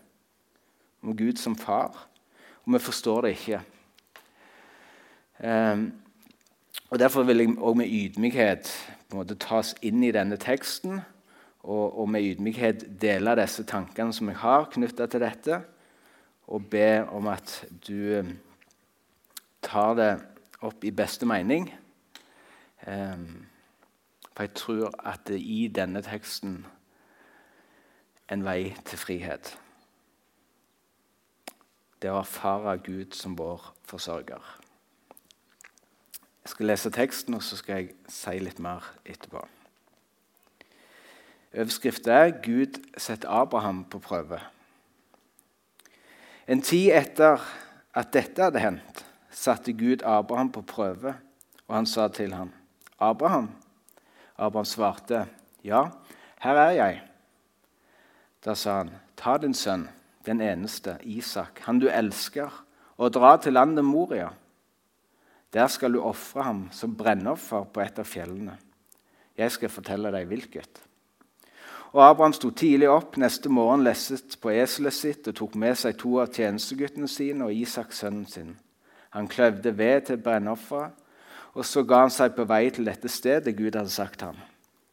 om 1.03 1.17
Gud 1.17 1.37
som 1.37 1.57
far. 1.57 2.09
Og 2.65 2.73
vi 2.73 2.79
forstår 2.79 3.21
det 3.21 3.31
ikke. 3.31 3.61
Um, 5.43 5.93
og 6.91 6.99
Derfor 6.99 7.23
vil 7.23 7.39
jeg 7.39 7.57
òg 7.59 7.77
med 7.77 7.91
ydmykhet 7.91 8.71
måte 9.15 9.37
tas 9.41 9.75
inn 9.85 10.03
i 10.05 10.13
denne 10.15 10.39
teksten 10.41 11.01
og, 11.63 11.99
og 12.01 12.09
med 12.11 12.25
ydmykhet 12.27 12.87
dele 13.01 13.37
disse 13.39 13.65
tankene 13.69 14.15
som 14.15 14.31
jeg 14.31 14.41
har 14.43 14.69
knytta 14.73 15.07
til 15.07 15.23
dette, 15.23 15.61
og 16.47 16.67
be 16.71 17.05
om 17.15 17.29
at 17.31 17.53
du 17.87 18.19
um, 18.19 18.33
tar 19.63 19.95
det 19.99 20.11
opp 20.63 20.85
i 20.85 20.91
beste 20.91 21.27
mening. 21.27 21.69
Um, 22.87 23.47
for 24.33 24.43
jeg 24.43 24.55
tror 24.59 24.95
at 25.07 25.27
det 25.29 25.39
i 25.41 25.69
denne 25.69 26.03
teksten 26.03 26.65
en 28.33 28.45
vei 28.45 28.73
til 28.89 28.99
frihet. 28.99 29.55
Det 32.03 32.11
å 32.11 32.23
erfare 32.25 32.79
Gud 32.83 33.15
som 33.15 33.39
vår 33.39 33.71
forsørger. 33.87 34.62
Jeg 36.43 36.51
skal 36.51 36.67
lese 36.67 36.91
teksten, 36.91 37.35
og 37.35 37.43
så 37.43 37.57
skal 37.57 37.77
jeg 37.77 37.95
si 38.11 38.39
litt 38.43 38.59
mer 38.59 38.87
etterpå. 39.07 39.45
Overskriften 41.53 42.11
er 42.11 42.31
'Gud 42.43 42.81
setter 42.97 43.29
Abraham 43.29 43.85
på 43.85 43.99
prøve'. 43.99 44.41
En 46.49 46.63
tid 46.63 46.91
etter 46.93 47.39
at 47.95 48.13
dette 48.13 48.43
hadde 48.43 48.59
hendt, 48.59 49.05
satte 49.31 49.73
Gud 49.73 50.03
Abraham 50.05 50.53
på 50.53 50.63
prøve, 50.63 51.15
og 51.69 51.75
han 51.77 51.87
sa 51.87 52.09
til 52.09 52.35
ham, 52.35 52.53
'Abraham.' 53.01 53.51
Abraham 54.39 54.65
svarte, 54.65 55.27
'Ja, 55.65 55.89
her 56.41 56.55
er 56.55 56.71
jeg.' 56.71 57.03
Da 58.45 58.55
sa 58.55 58.77
han, 58.77 58.91
'Ta 59.17 59.37
din 59.37 59.55
sønn, 59.55 59.89
den 60.27 60.41
eneste, 60.41 60.99
Isak, 61.03 61.61
han 61.65 61.79
du 61.79 61.89
elsker, 61.89 62.65
og 62.97 63.15
dra 63.15 63.37
til 63.37 63.53
landet 63.53 63.85
Moria. 63.85 64.29
Der 65.53 65.69
skal 65.69 65.93
du 65.93 66.01
ofre 66.01 66.47
ham 66.47 66.63
som 66.73 66.97
brennoffer 66.97 67.67
på 67.69 67.83
et 67.85 67.99
av 68.01 68.09
fjellene. 68.09 68.57
Jeg 69.37 69.53
skal 69.53 69.73
fortelle 69.73 70.13
deg 70.13 70.29
hvilket. 70.31 70.81
Og 71.93 72.01
Abraham 72.07 72.33
sto 72.33 72.49
tidlig 72.57 72.89
opp 72.89 73.19
neste 73.21 73.51
morgen, 73.53 73.85
lesset 73.85 74.39
på 74.41 74.53
eselet 74.55 74.97
sitt 74.97 75.29
og 75.29 75.37
tok 75.37 75.59
med 75.61 75.77
seg 75.77 75.99
to 76.01 76.15
av 76.23 76.33
tjenesteguttene 76.33 77.09
sine 77.09 77.45
og 77.49 77.53
Isak 77.53 77.93
sønnen 77.93 78.25
sin. 78.29 78.55
Han 79.13 79.29
kløvde 79.29 79.75
ved 79.77 80.09
til 80.09 80.23
brennofferet, 80.25 80.97
og 81.53 81.67
så 81.69 81.83
ga 81.85 82.07
han 82.07 82.13
seg 82.13 82.33
på 82.33 82.47
vei 82.49 82.71
til 82.73 82.89
dette 82.89 83.11
stedet 83.13 83.53
Gud 83.59 83.77
hadde 83.77 83.93
sagt 83.93 84.25
ham. 84.25 84.39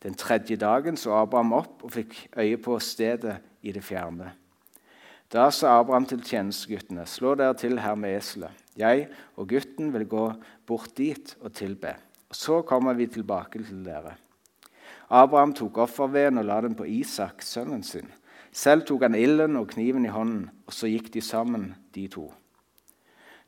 Den 0.04 0.16
tredje 0.20 0.58
dagen 0.60 1.00
så 1.00 1.16
Abraham 1.22 1.56
opp 1.56 1.86
og 1.88 1.94
fikk 1.96 2.18
øye 2.36 2.60
på 2.60 2.76
stedet 2.84 3.38
i 3.64 3.72
det 3.72 3.84
fjerne. 3.84 4.34
Da 5.30 5.52
sa 5.54 5.76
Abraham 5.78 6.08
til 6.10 6.24
tjenesteguttene.: 6.26 7.04
Slå 7.06 7.36
dere 7.38 7.54
til 7.54 7.78
her 7.78 7.94
med 7.96 8.16
eselet. 8.18 8.50
Jeg 8.78 9.10
og 9.38 9.50
gutten 9.52 9.92
vil 9.94 10.08
gå 10.10 10.24
bort 10.66 10.96
dit 10.98 11.36
og 11.42 11.54
tilbe. 11.54 11.92
Og 12.30 12.36
så 12.36 12.62
kommer 12.66 12.98
vi 12.98 13.06
tilbake 13.08 13.62
til 13.62 13.84
dere. 13.86 14.16
Abraham 15.10 15.54
tok 15.54 15.78
offerveden 15.86 16.42
og 16.42 16.46
la 16.46 16.62
den 16.62 16.76
på 16.76 16.88
Isak, 16.90 17.44
sønnen 17.46 17.84
sin. 17.84 18.10
Selv 18.52 18.88
tok 18.88 19.06
han 19.06 19.16
ilden 19.16 19.58
og 19.58 19.68
kniven 19.70 20.06
i 20.06 20.14
hånden, 20.14 20.50
og 20.66 20.74
så 20.74 20.90
gikk 20.90 21.12
de 21.14 21.22
sammen, 21.22 21.76
de 21.94 22.08
to. 22.08 22.32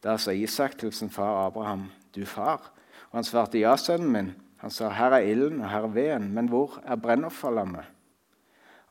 Da 0.03 0.17
sa 0.17 0.31
Isak 0.31 0.77
til 0.77 0.93
sin 0.93 1.09
far 1.09 1.47
Abraham, 1.47 1.89
'Du 2.13 2.25
far.' 2.25 2.71
Og 3.11 3.17
han 3.17 3.23
svarte, 3.23 3.59
'Ja, 3.59 3.75
sønnen 3.75 4.11
min.' 4.11 4.35
Han 4.57 4.69
sa, 4.69 4.89
'Her 4.89 5.11
er 5.11 5.19
ilden, 5.19 5.61
og 5.61 5.69
her 5.69 5.83
er 5.83 5.87
veden, 5.87 6.33
men 6.33 6.47
hvor 6.47 6.81
er 6.85 6.95
brennofferlammet?' 6.95 7.85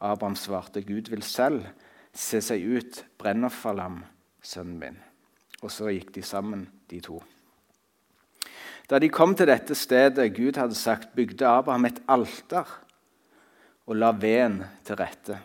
Abraham 0.00 0.36
svarte, 0.36 0.82
'Gud 0.82 1.10
vil 1.10 1.22
selv 1.22 1.64
se 2.14 2.40
seg 2.44 2.64
ut 2.64 3.04
brennofferlam, 3.18 4.02
sønnen 4.42 4.78
min.' 4.78 5.02
Og 5.60 5.70
så 5.70 5.90
gikk 5.92 6.14
de 6.14 6.22
sammen, 6.24 6.68
de 6.88 7.00
to. 7.04 7.20
Da 8.90 8.98
de 8.98 9.10
kom 9.12 9.36
til 9.36 9.46
dette 9.46 9.76
stedet 9.76 10.32
Gud 10.34 10.56
hadde 10.58 10.74
sagt, 10.74 11.12
bygde 11.14 11.46
Abraham 11.46 11.84
et 11.86 12.00
alter 12.08 12.66
og 13.86 13.96
la 13.96 14.10
veden 14.10 14.64
til 14.86 14.98
rette. 14.98 15.38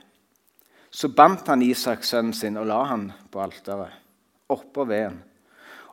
Så 0.90 1.10
bandt 1.12 1.50
han 1.52 1.62
Isak, 1.62 2.04
sønnen 2.04 2.34
sin, 2.34 2.58
og 2.58 2.70
la 2.70 2.84
han 2.88 3.10
på 3.32 3.42
alteret, 3.44 3.92
oppå 4.50 4.86
veden. 4.88 5.20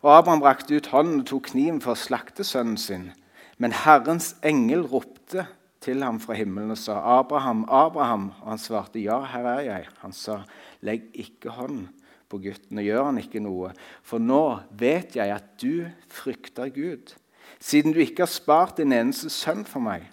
Og 0.03 0.17
Abraham 0.17 0.43
rakte 0.43 0.77
ut 0.77 0.91
hånden 0.93 1.23
og 1.23 1.27
tok 1.27 1.51
kniven 1.51 1.81
for 1.83 1.95
å 1.95 1.99
slakte 1.99 2.45
sønnen 2.47 2.79
sin. 2.79 3.11
Men 3.59 3.75
Herrens 3.75 4.33
engel 4.47 4.87
ropte 4.87 5.47
til 5.83 6.03
ham 6.03 6.21
fra 6.23 6.37
himmelen 6.39 6.71
og 6.71 6.79
sa, 6.79 7.01
'Abraham, 7.01 7.65
Abraham.' 7.69 8.31
Og 8.43 8.49
han 8.55 8.59
svarte, 8.59 9.03
'Ja, 9.03 9.21
her 9.25 9.47
er 9.47 9.61
jeg.' 9.61 9.89
Han 9.99 10.13
sa, 10.13 10.43
'Legg 10.81 11.11
ikke 11.15 11.51
hånd 11.51 11.89
på 12.29 12.39
gutten, 12.39 12.79
og 12.79 12.85
gjør 12.85 13.05
han 13.05 13.19
ikke 13.19 13.41
noe.' 13.41 13.73
'For 14.03 14.19
nå 14.19 14.61
vet 14.71 15.17
jeg 15.17 15.35
at 15.35 15.61
du 15.63 15.87
frykter 16.09 16.69
Gud.' 16.69 17.17
siden 17.63 17.93
du 17.93 18.01
ikke 18.03 18.23
har 18.23 18.31
spart 18.31 18.77
din 18.77 18.93
eneste 18.93 19.31
sønn 19.31 19.65
for 19.69 19.83
meg. 19.85 20.09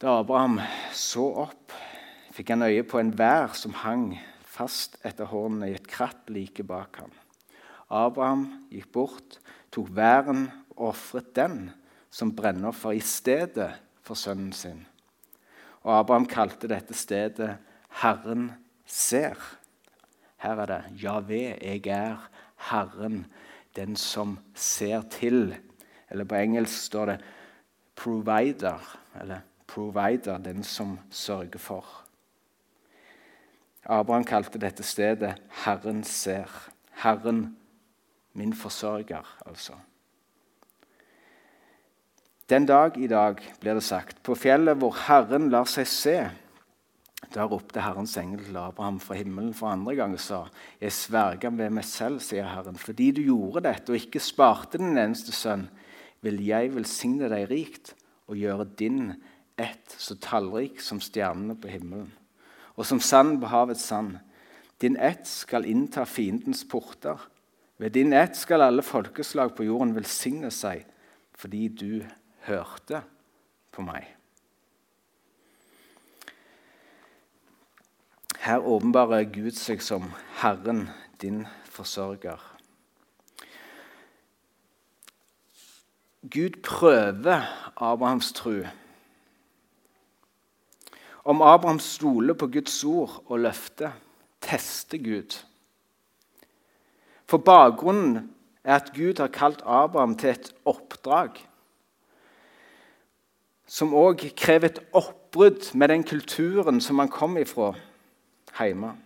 Da 0.00 0.20
Abraham 0.20 0.60
så 0.96 1.26
opp, 1.44 1.74
fikk 2.32 2.54
han 2.54 2.62
øye 2.62 2.84
på 2.86 3.00
en 3.00 3.12
vær 3.18 3.56
som 3.58 3.74
hang 3.82 4.14
fast 4.46 4.96
etter 5.04 5.28
hornene 5.28 5.70
i 5.70 5.76
et 5.76 5.88
kratt 5.90 6.30
like 6.32 6.64
bak 6.66 7.02
ham. 7.02 7.12
Abraham 7.90 8.46
gikk 8.70 8.92
bort, 8.94 9.38
tok 9.74 9.90
væren 9.94 10.46
og 10.76 10.92
ofret 10.92 11.34
den 11.36 11.70
som 12.10 12.34
brennoffer 12.36 12.90
i 12.98 13.00
stedet 13.00 13.72
for 14.02 14.18
sønnen 14.18 14.52
sin. 14.52 14.86
Og 15.82 15.98
Abraham 15.98 16.26
kalte 16.26 16.68
dette 16.68 16.94
stedet 16.94 17.56
'Herren 18.02 18.52
ser'. 18.86 19.56
Her 20.36 20.56
er 20.60 20.66
det 20.66 20.84
'Javé, 21.02 21.58
jeg 21.62 21.86
er 21.86 22.30
Herren' 22.56 23.24
den 23.76 23.96
som 23.96 24.38
ser 24.54 25.02
til. 25.10 25.56
Eller 26.10 26.24
på 26.24 26.34
engelsk 26.34 26.84
står 26.84 27.06
det 27.06 27.20
'provider', 28.00 28.98
eller 29.20 29.40
'provider', 29.68 30.38
den 30.38 30.62
som 30.62 30.98
sørger 31.10 31.58
for. 31.58 31.86
Abraham 33.84 34.24
kalte 34.24 34.58
dette 34.58 34.82
stedet 34.82 35.42
'Herren 35.50 36.04
ser'. 36.04 36.70
Herren, 36.90 37.56
min 38.32 38.54
forsørger, 38.54 39.42
altså. 39.46 39.72
Den 42.50 42.66
dag 42.66 42.96
i 42.98 43.06
dag, 43.06 43.38
blir 43.60 43.76
det 43.78 43.82
sagt, 43.86 44.16
på 44.26 44.34
fjellet 44.34 44.74
hvor 44.80 44.96
Herren 45.06 45.52
lar 45.52 45.68
seg 45.70 45.86
se, 45.86 46.14
da 47.30 47.44
ropte 47.46 47.78
Herrens 47.78 48.16
engel 48.18 48.42
til 48.48 48.58
Abraham 48.58 48.98
fra 48.98 49.14
himmelen 49.14 49.52
for 49.54 49.70
andre 49.70 49.94
gang 49.94 50.16
og 50.16 50.22
sa.: 50.24 50.40
Jeg 50.80 50.90
sverger 50.96 51.54
ved 51.54 51.70
meg 51.70 51.86
selv, 51.86 52.18
sier 52.18 52.48
Herren, 52.50 52.74
fordi 52.74 53.12
du 53.14 53.22
gjorde 53.22 53.62
dette 53.68 53.94
og 53.94 54.00
ikke 54.00 54.18
sparte 54.18 54.82
din 54.82 54.98
eneste 54.98 55.30
sønn, 55.30 55.68
vil 56.26 56.42
jeg 56.42 56.74
velsigne 56.74 57.30
deg 57.30 57.46
rikt 57.52 57.94
og 58.26 58.42
gjøre 58.42 58.66
din 58.82 59.12
ett 59.54 59.94
så 59.94 60.18
tallrik 60.18 60.82
som 60.82 60.98
stjernene 60.98 61.54
på 61.54 61.70
himmelen, 61.70 62.10
og 62.74 62.82
som 62.86 62.98
sand 62.98 63.38
på 63.44 63.54
havets 63.54 63.86
sand. 63.86 64.16
Din 64.82 64.96
ett 64.96 65.22
skal 65.28 65.70
innta 65.70 66.02
fiendens 66.02 66.64
porter. 66.66 67.30
Ved 67.78 67.94
din 67.94 68.12
ett 68.12 68.34
skal 68.34 68.66
alle 68.66 68.82
folkeslag 68.82 69.54
på 69.54 69.70
jorden 69.70 69.94
velsigne 69.94 70.50
seg, 70.50 70.82
fordi 71.38 71.68
du 71.68 72.00
hørte 72.50 73.04
på 73.72 73.84
meg. 73.86 74.08
Her 78.40 78.64
åpenbarer 78.64 79.28
Gud 79.28 79.52
seg 79.54 79.82
som 79.84 80.08
Herren, 80.40 80.88
din 81.20 81.44
forsørger. 81.68 82.40
Gud 86.20 86.56
prøver 86.64 87.44
Abrahams 87.76 88.32
tro. 88.32 88.62
Om 91.24 91.42
Abraham 91.42 91.78
stoler 91.78 92.34
på 92.34 92.48
Guds 92.48 92.84
ord 92.84 93.22
og 93.26 93.44
løfte, 93.44 93.92
tester 94.40 94.98
Gud. 94.98 95.36
For 97.28 97.38
bakgrunnen 97.38 98.32
er 98.64 98.80
at 98.80 98.92
Gud 98.96 99.20
har 99.20 99.28
kalt 99.32 99.62
Abraham 99.64 100.16
til 100.16 100.32
et 100.32 100.52
oppdrag 100.64 101.44
som 103.70 103.94
òg 103.94 104.24
krever 104.38 104.72
et 104.72 104.80
oppbrudd 104.98 105.70
med 105.78 105.92
den 105.92 106.02
kulturen 106.04 106.80
som 106.82 106.98
han 106.98 107.10
kom 107.12 107.38
ifra 107.38 107.70
hjemme. 108.58 108.96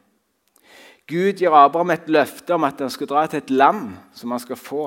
Gud 1.04 1.36
gir 1.36 1.52
Abraham 1.52 1.92
et 1.92 2.08
løfte 2.08 2.56
om 2.56 2.64
at 2.64 2.80
han 2.80 2.92
skal 2.92 3.10
dra 3.10 3.26
til 3.28 3.42
et 3.42 3.52
land 3.52 3.92
som 4.16 4.32
han 4.32 4.40
skal 4.40 4.56
få. 4.56 4.86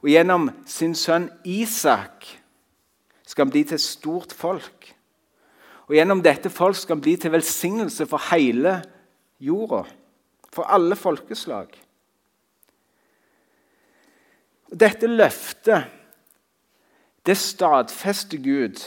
Og 0.00 0.08
Gjennom 0.08 0.48
sin 0.66 0.96
sønn 0.96 1.28
Isak 1.44 2.24
skal 3.28 3.44
han 3.44 3.52
bli 3.52 3.66
til 3.68 3.76
et 3.76 3.84
stort 3.84 4.32
folk. 4.32 4.88
Og 5.86 5.94
Gjennom 5.98 6.24
dette 6.24 6.50
folk 6.50 6.78
skal 6.80 6.96
han 6.96 7.04
bli 7.04 7.18
til 7.20 7.34
velsignelse 7.34 8.08
for 8.08 8.32
hele 8.32 8.78
jorda, 9.42 9.84
for 10.48 10.72
alle 10.72 10.96
folkeslag. 10.96 11.68
Dette 14.72 15.06
løftet 15.06 16.01
det 17.26 17.36
stadfester 17.38 18.38
Gud 18.38 18.82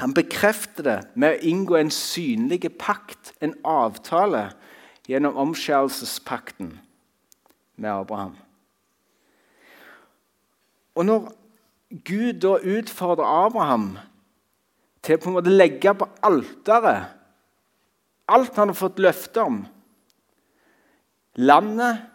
han 0.00 0.14
bekrefter 0.16 0.82
det 0.82 1.00
med 1.14 1.34
å 1.34 1.44
inngå 1.44 1.76
en 1.76 1.90
synlig 1.92 2.70
pakt, 2.80 3.34
en 3.44 3.52
avtale, 3.68 4.46
gjennom 5.04 5.36
omskjærelsespakten 5.42 6.70
med 7.76 7.90
Abraham. 7.90 8.36
Og 10.96 11.04
når 11.04 11.28
Gud 12.06 12.40
da 12.40 12.54
utfordrer 12.56 13.28
Abraham 13.44 13.90
til 15.04 15.20
på 15.20 15.28
en 15.28 15.36
måte 15.36 15.52
legge 15.52 15.92
på 15.92 16.08
alteret 16.24 17.10
alt 18.30 18.56
han 18.56 18.70
har 18.70 18.78
fått 18.78 19.00
løfte 19.02 19.42
om 19.42 19.64
landet, 21.36 22.06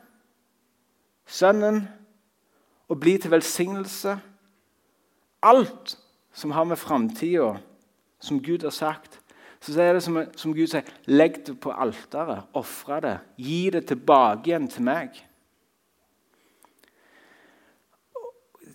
sønnen, 1.28 1.84
å 2.90 2.98
bli 2.98 3.18
til 3.20 3.34
velsignelse 3.34 4.16
Alt 5.46 5.98
som 6.34 6.52
har 6.52 6.66
med 6.66 6.80
framtida 6.82 7.60
som 8.20 8.42
Gud 8.42 8.66
har 8.66 8.74
sagt, 8.74 9.20
så 9.62 9.82
er 9.82 9.94
det 9.94 10.04
som, 10.04 10.18
som 10.38 10.54
Gud 10.54 10.70
sier 10.70 10.90
Legg 11.10 11.40
det 11.48 11.56
på 11.62 11.74
alteret. 11.74 12.50
Ofre 12.58 13.00
det. 13.02 13.16
Gi 13.42 13.70
det 13.74 13.86
tilbake 13.90 14.50
igjen 14.50 14.68
til 14.70 14.86
meg. 14.86 15.18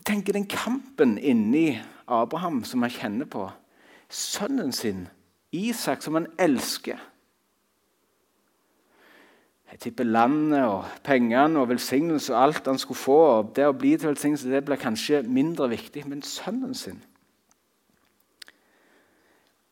Tenk 0.07 0.31
den 0.35 0.49
kampen 0.51 1.19
inni 1.19 1.79
Abraham 2.11 2.63
som 2.67 2.83
han 2.83 2.95
kjenner 2.95 3.29
på. 3.31 3.47
Sønnen 4.11 4.73
sin, 4.75 5.07
Isak, 5.55 6.03
som 6.03 6.17
han 6.19 6.27
elsker. 6.39 6.99
Jeg 9.71 9.81
tipper 9.81 10.05
landet 10.05 10.65
og 10.67 10.85
pengene 11.07 11.61
og 11.61 11.69
velsignelse 11.71 12.35
og 12.35 12.43
alt 12.43 12.67
han 12.67 12.79
skulle 12.79 12.99
få. 12.99 13.19
og 13.37 13.53
Det 13.57 13.69
å 13.69 13.77
bli 13.77 13.95
til 13.97 14.11
velsignelse 14.11 14.51
det 14.51 14.65
blir 14.67 14.81
kanskje 14.81 15.23
mindre 15.23 15.71
viktig, 15.71 16.07
men 16.09 16.23
sønnen 16.27 16.75
sin 16.75 17.03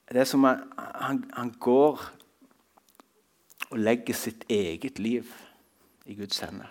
det 0.09 0.23
er 0.23 0.25
som 0.25 0.45
han, 0.49 0.63
han, 0.79 1.19
han 1.37 1.51
går 1.61 2.01
og 3.69 3.79
legger 3.79 4.17
sitt 4.17 4.47
eget 4.49 4.99
liv 4.99 5.29
i 6.09 6.17
Guds 6.17 6.41
hender. 6.41 6.71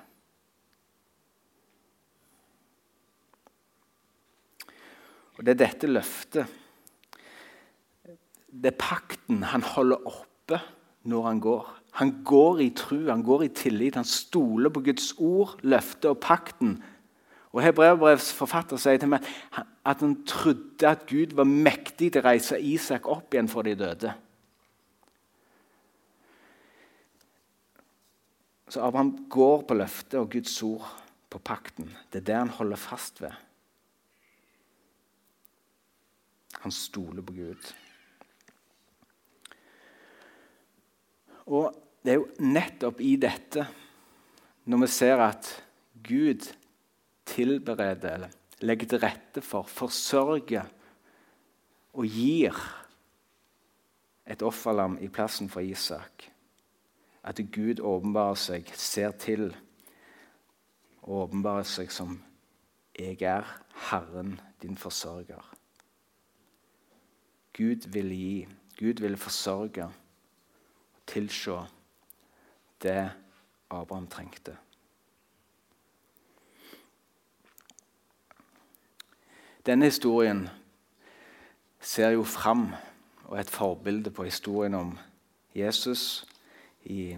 Og 5.37 5.45
Det 5.45 5.53
er 5.53 5.59
dette 5.61 5.89
løftet, 5.91 6.47
det 8.49 8.71
er 8.71 8.79
pakten 8.79 9.43
han 9.51 9.61
holder 9.61 10.07
oppe 10.09 10.57
når 11.05 11.27
han 11.27 11.41
går. 11.43 11.67
Han 11.97 12.12
går 12.23 12.60
i 12.62 12.69
tru, 12.77 13.07
han 13.10 13.23
går 13.25 13.47
i 13.47 13.53
tillit, 13.57 13.95
han 13.97 14.05
stoler 14.05 14.69
på 14.69 14.83
Guds 14.86 15.15
ord, 15.17 15.55
løftet 15.65 16.05
og 16.12 16.19
pakten. 16.21 16.75
Og 17.55 17.63
Hebreerbrevs 17.65 18.29
forfatter 18.38 18.77
sier 18.77 18.99
til 19.01 19.10
meg 19.10 19.25
at 19.57 20.03
han 20.03 20.13
trodde 20.29 20.86
at 20.86 21.07
Gud 21.10 21.33
var 21.38 21.47
mektig 21.49 22.12
til 22.13 22.21
å 22.21 22.27
reise 22.27 22.60
Isak 22.62 23.10
opp 23.10 23.33
igjen 23.33 23.49
for 23.49 23.65
de 23.65 23.73
døde. 23.79 24.13
Så 28.69 28.83
Abraham 28.83 29.13
går 29.31 29.65
på 29.65 29.79
løftet 29.79 30.19
og 30.19 30.29
Guds 30.36 30.53
ord, 30.67 30.86
på 31.27 31.41
pakten. 31.43 31.89
Det 32.13 32.21
er 32.21 32.27
det 32.29 32.36
han 32.38 32.53
holder 32.60 32.79
fast 32.79 33.23
ved. 33.23 33.33
Han 36.62 36.71
stoler 36.71 37.25
på 37.25 37.33
Gud. 37.36 37.73
Og 41.47 41.87
det 42.08 42.13
er 42.13 42.22
jo 42.22 42.46
nettopp 42.56 43.02
i 43.04 43.17
dette, 43.20 43.65
når 44.72 44.80
vi 44.86 44.88
ser 44.88 45.20
at 45.26 45.50
Gud 46.08 46.46
tilbereder 47.28 48.13
eller 48.13 48.63
legger 48.63 48.93
til 48.93 49.02
rette 49.04 49.43
for, 49.43 49.67
forsørger 49.67 50.70
og 52.00 52.08
gir 52.08 52.56
et 54.24 54.48
offerlam 54.48 54.96
i 55.04 55.12
plassen 55.12 55.52
for 55.52 55.60
Isak, 55.60 56.30
at 57.28 57.43
Gud 57.52 57.84
åpenbarer 57.84 58.39
seg, 58.39 58.72
ser 58.72 59.12
til 59.20 59.50
og 61.04 61.28
åpenbarer 61.28 61.67
seg 61.67 61.91
som 61.91 62.22
'Jeg 62.96 63.22
er 63.22 63.43
Herren, 63.91 64.39
din 64.62 64.78
forsørger'. 64.78 65.56
Gud 67.52 67.91
vil 67.91 68.10
gi, 68.10 68.48
Gud 68.80 69.02
vil 69.02 69.17
forsørge 69.17 69.84
og 69.84 71.04
tilse 71.06 71.52
det 72.83 73.11
Abraham 73.69 74.07
trengte. 74.07 74.57
Denne 79.65 79.85
historien 79.85 80.49
ser 81.79 82.09
jo 82.09 82.23
fram 82.23 82.73
og 83.25 83.37
er 83.37 83.41
et 83.41 83.49
forbilde 83.49 84.11
på 84.11 84.23
historien 84.23 84.73
om 84.73 84.99
Jesus 85.55 86.27
i 86.83 87.17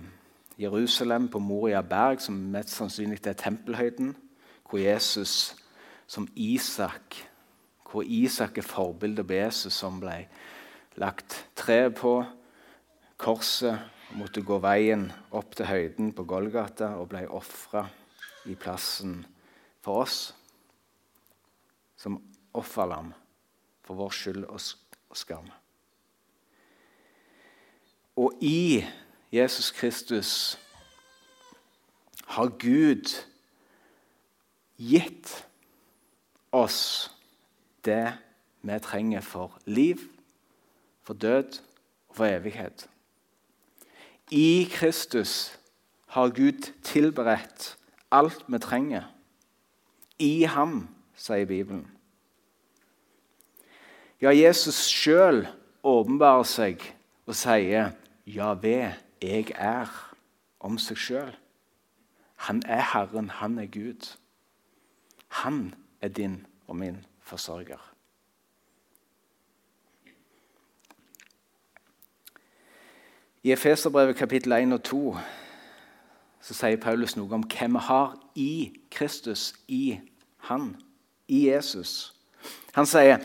Jerusalem, 0.60 1.30
på 1.30 1.40
Moria 1.40 1.82
berg, 1.82 2.22
som 2.22 2.34
mest 2.34 2.70
sannsynlig 2.70 3.28
er 3.28 3.34
tempelhøyden, 3.34 4.16
hvor 4.70 4.78
Jesus 4.78 5.56
som 6.08 6.28
Isak 6.36 7.30
hvor 7.92 8.04
Isak 8.06 8.58
er 8.58 8.62
forbildet 8.62 9.28
på 9.28 9.34
Jesus, 9.34 9.74
som 9.74 10.00
ble 10.02 10.28
lagt 11.00 11.46
tre 11.56 11.90
på 11.92 12.24
korset 13.18 13.80
måtte 14.18 14.42
gå 14.42 14.58
veien 14.64 15.08
opp 15.36 15.54
til 15.58 15.70
høyden 15.70 16.14
på 16.18 16.26
Golgata 16.30 16.96
og 16.98 17.12
ble 17.12 17.26
ofra 17.30 17.86
i 18.50 18.56
plassen 18.58 19.20
for 19.84 20.04
oss 20.06 20.20
som 22.00 22.18
offerlam 22.58 23.12
for 23.86 24.00
vår 24.00 24.16
skyld 24.16 24.46
og 24.50 25.18
skam. 25.18 25.50
Og 28.20 28.36
i 28.44 28.84
Jesus 29.32 29.72
Kristus 29.72 30.34
har 32.36 32.52
Gud 32.62 33.14
gitt 34.80 35.32
oss 36.52 37.10
det 37.86 38.18
vi 38.62 38.80
trenger 38.84 39.24
for 39.24 39.60
liv, 39.66 40.02
for 41.02 41.14
død 41.14 41.60
og 42.10 42.16
for 42.16 42.26
evighet. 42.26 42.90
I 44.32 44.70
Kristus 44.72 45.60
har 46.06 46.30
Gud 46.30 46.72
tilberedt 46.84 47.78
alt 48.12 48.44
vi 48.48 48.60
trenger. 48.60 49.04
I 50.20 50.44
ham, 50.44 50.88
sier 51.16 51.46
Bibelen. 51.46 51.88
Ja, 54.22 54.30
Jesus 54.30 54.86
sjøl 54.92 55.48
åpenbarer 55.84 56.44
seg 56.44 56.84
og 57.26 57.36
sier 57.36 57.92
'Ja, 58.26 58.54
ved 58.54 58.92
jeg 59.22 59.52
er' 59.56 60.14
om 60.60 60.78
seg 60.78 60.98
sjøl. 60.98 61.36
Han 62.36 62.62
er 62.66 62.82
Herren, 62.94 63.30
han 63.30 63.60
er 63.60 63.66
Gud. 63.66 64.18
Han 65.28 65.76
er 66.02 66.08
din 66.08 66.46
og 66.68 66.76
min 66.76 67.06
forsørger. 67.20 67.89
I 73.44 73.52
Efeserbrevet 73.52 74.16
kapittel 74.16 74.52
1 74.52 74.74
og 74.74 74.84
2 74.84 75.18
så 76.42 76.56
sier 76.56 76.80
Paulus 76.80 77.16
noe 77.16 77.32
om 77.36 77.44
hvem 77.48 77.78
vi 77.78 77.84
har 77.86 78.16
i 78.36 78.52
Kristus, 78.92 79.54
i 79.68 80.00
Han, 80.48 80.74
i 81.28 81.48
Jesus. 81.48 82.16
Han 82.76 82.88
sier 82.88 83.24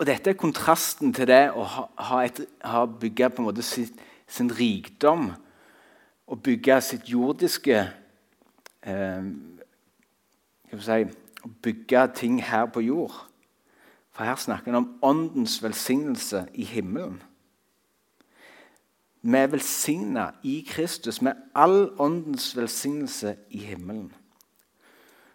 Og 0.00 0.06
dette 0.06 0.30
er 0.30 0.38
kontrasten 0.40 1.12
til 1.12 1.28
det 1.28 1.50
å 1.52 1.62
ha, 1.62 1.82
ha, 2.64 2.84
bygge 2.86 3.28
på 3.30 3.42
en 3.42 3.48
måte 3.50 3.62
sin, 3.62 3.90
sin 4.26 4.48
rikdom 4.48 5.34
og 6.26 6.42
bygge 6.42 6.78
sitt 6.80 7.10
jordiske 7.12 7.82
eh, 8.82 9.26
si, 10.72 11.02
bygge 11.62 12.06
ting 12.16 12.40
her 12.40 12.64
på 12.72 12.80
jord. 12.80 13.12
For 14.16 14.24
her 14.24 14.40
snakker 14.40 14.72
han 14.72 14.80
om 14.80 14.94
åndens 15.02 15.60
velsignelse 15.62 16.46
i 16.54 16.64
himmelen. 16.64 17.20
Vi 19.22 19.36
er 19.36 19.46
velsigna 19.46 20.30
i 20.42 20.60
Kristus 20.68 21.22
med 21.22 21.32
all 21.54 21.90
åndens 21.98 22.56
velsignelse 22.56 23.36
i 23.50 23.58
himmelen. 23.58 24.12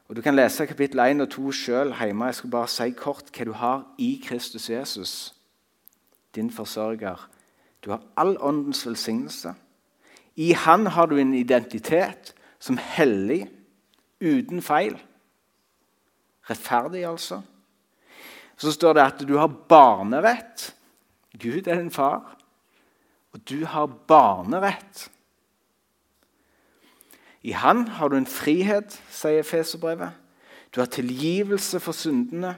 Og 0.08 0.16
Du 0.16 0.22
kan 0.22 0.36
lese 0.36 0.66
kapittel 0.66 1.00
1 1.00 1.22
og 1.22 1.30
2 1.30 1.52
sjøl 1.52 1.94
hjemme. 1.94 2.26
Jeg 2.26 2.36
skal 2.36 2.50
bare 2.50 2.68
si 2.68 2.90
kort 2.98 3.30
hva 3.34 3.46
du 3.46 3.54
har 3.54 3.86
i 3.98 4.22
Kristus 4.26 4.70
Jesus, 4.70 5.36
din 6.36 6.52
forsørger. 6.52 7.30
Du 7.86 7.92
har 7.92 8.02
all 8.18 8.38
åndens 8.40 8.88
velsignelse. 8.88 9.54
I 10.36 10.52
Han 10.52 10.86
har 10.86 11.06
du 11.06 11.18
en 11.18 11.34
identitet 11.34 12.34
som 12.60 12.78
hellig, 12.78 13.50
uten 14.22 14.62
feil. 14.62 14.98
Rettferdig, 16.50 17.06
altså. 17.06 17.42
Så 18.58 18.72
står 18.72 18.94
det 18.94 19.02
at 19.02 19.28
du 19.28 19.38
har 19.38 19.48
barnerett. 19.48 20.76
Gud 21.40 21.68
er 21.68 21.76
din 21.76 21.92
far. 21.92 22.35
Og 23.36 23.42
du 23.50 23.66
har 23.66 23.86
barnerett. 24.08 25.12
I 27.44 27.52
Han 27.52 27.88
har 27.88 28.08
du 28.08 28.16
en 28.18 28.26
frihet, 28.26 28.96
sier 29.12 29.44
Feserbrevet. 29.44 30.16
Du 30.76 30.80
har 30.80 30.88
tilgivelse 30.88 31.80
for 31.80 31.92
syndene. 31.92 32.56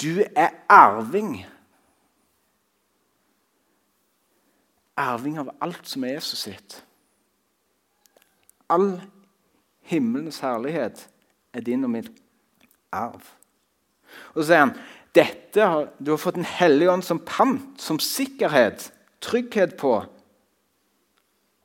Du 0.00 0.24
er 0.36 0.48
arving. 0.68 1.44
Arving 4.96 5.36
av 5.38 5.52
alt 5.60 5.84
som 5.88 6.04
er 6.04 6.16
Jesus 6.16 6.46
sitt. 6.48 6.80
All 8.68 9.02
himmelens 9.84 10.40
herlighet 10.40 11.04
er 11.52 11.60
din 11.60 11.84
og 11.84 11.90
min 11.90 12.08
arv. 12.92 13.28
Og 14.32 14.40
så 14.40 14.48
sier 14.48 14.64
han 14.64 14.76
dette 15.14 15.68
du 16.00 16.14
har 16.14 16.18
fått 16.18 16.40
en 16.40 16.52
hellig 16.56 16.88
ånd 16.90 17.04
som 17.04 17.20
pant, 17.20 17.76
som 17.76 18.00
sikkerhet, 18.00 18.88
trygghet 19.24 19.76
på 19.80 19.96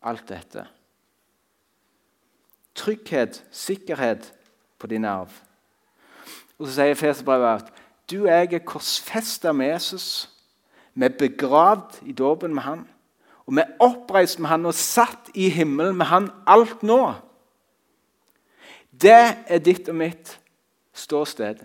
alt 0.01 0.27
dette. 0.29 0.63
Trygghet, 2.75 3.43
sikkerhet 3.51 4.33
på 4.79 4.87
din 4.87 5.05
arv. 5.05 5.31
Og 6.59 6.67
Så 6.67 6.73
sier 6.77 6.95
Feserbrevet 6.95 7.63
at 7.63 7.73
du 8.09 8.21
og 8.23 8.31
jeg 8.31 8.53
er 8.53 8.65
korsfesta 8.65 9.51
med 9.51 9.73
Jesus. 9.73 10.29
Vi 10.95 11.05
er 11.05 11.17
begravd 11.19 11.99
i 12.07 12.15
dåpen 12.15 12.53
med 12.55 12.63
han. 12.63 12.85
Og 13.45 13.55
vi 13.55 13.63
er 13.63 13.75
oppreist 13.79 14.39
med 14.39 14.49
han 14.49 14.65
og 14.69 14.75
satt 14.77 15.31
i 15.33 15.49
himmelen 15.49 15.97
med 15.97 16.05
han 16.05 16.29
alt 16.47 16.83
nå. 16.83 17.13
Det 18.91 19.19
er 19.47 19.63
ditt 19.63 19.89
og 19.89 19.95
mitt 19.99 20.35
ståsted. 20.93 21.63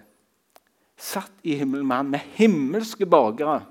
Satt 0.96 1.32
i 1.42 1.56
himmelen 1.58 1.86
med 1.86 1.96
han, 1.96 2.10
med 2.10 2.34
himmelske 2.38 3.06
borgere. 3.06 3.62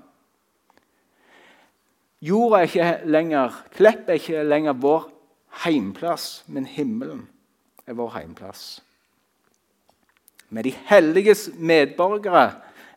Jorda 2.24 2.62
er 2.62 2.68
ikke 2.68 3.10
lenger, 3.10 3.56
Klepp 3.74 4.08
er 4.08 4.16
ikke 4.20 4.44
lenger 4.46 4.76
vår 4.80 5.10
heimplass, 5.64 6.44
men 6.48 6.64
himmelen 6.66 7.26
er 7.86 7.96
vår 7.98 8.14
heimplass. 8.16 8.78
Med 10.48 10.64
de 10.64 10.72
helliges 10.88 11.50
medborgere 11.58 12.46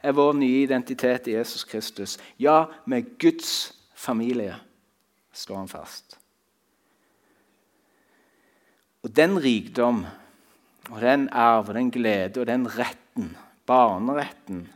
er 0.03 0.15
vår 0.15 0.37
nye 0.37 0.63
identitet 0.63 1.27
i 1.27 1.35
Jesus 1.35 1.65
Kristus. 1.67 2.15
Ja, 2.39 2.65
med 2.85 3.17
Guds 3.19 3.73
familie, 3.95 4.55
slår 5.33 5.57
han 5.57 5.71
fast. 5.71 6.17
Og 9.03 9.15
Den 9.15 9.43
rikdom 9.43 10.05
og 10.91 11.01
den 11.01 11.29
arv 11.29 11.69
og 11.69 11.75
den 11.75 11.91
glede 11.91 12.39
og 12.39 12.47
den 12.47 12.67
retten, 12.79 13.37
barneretten, 13.65 14.67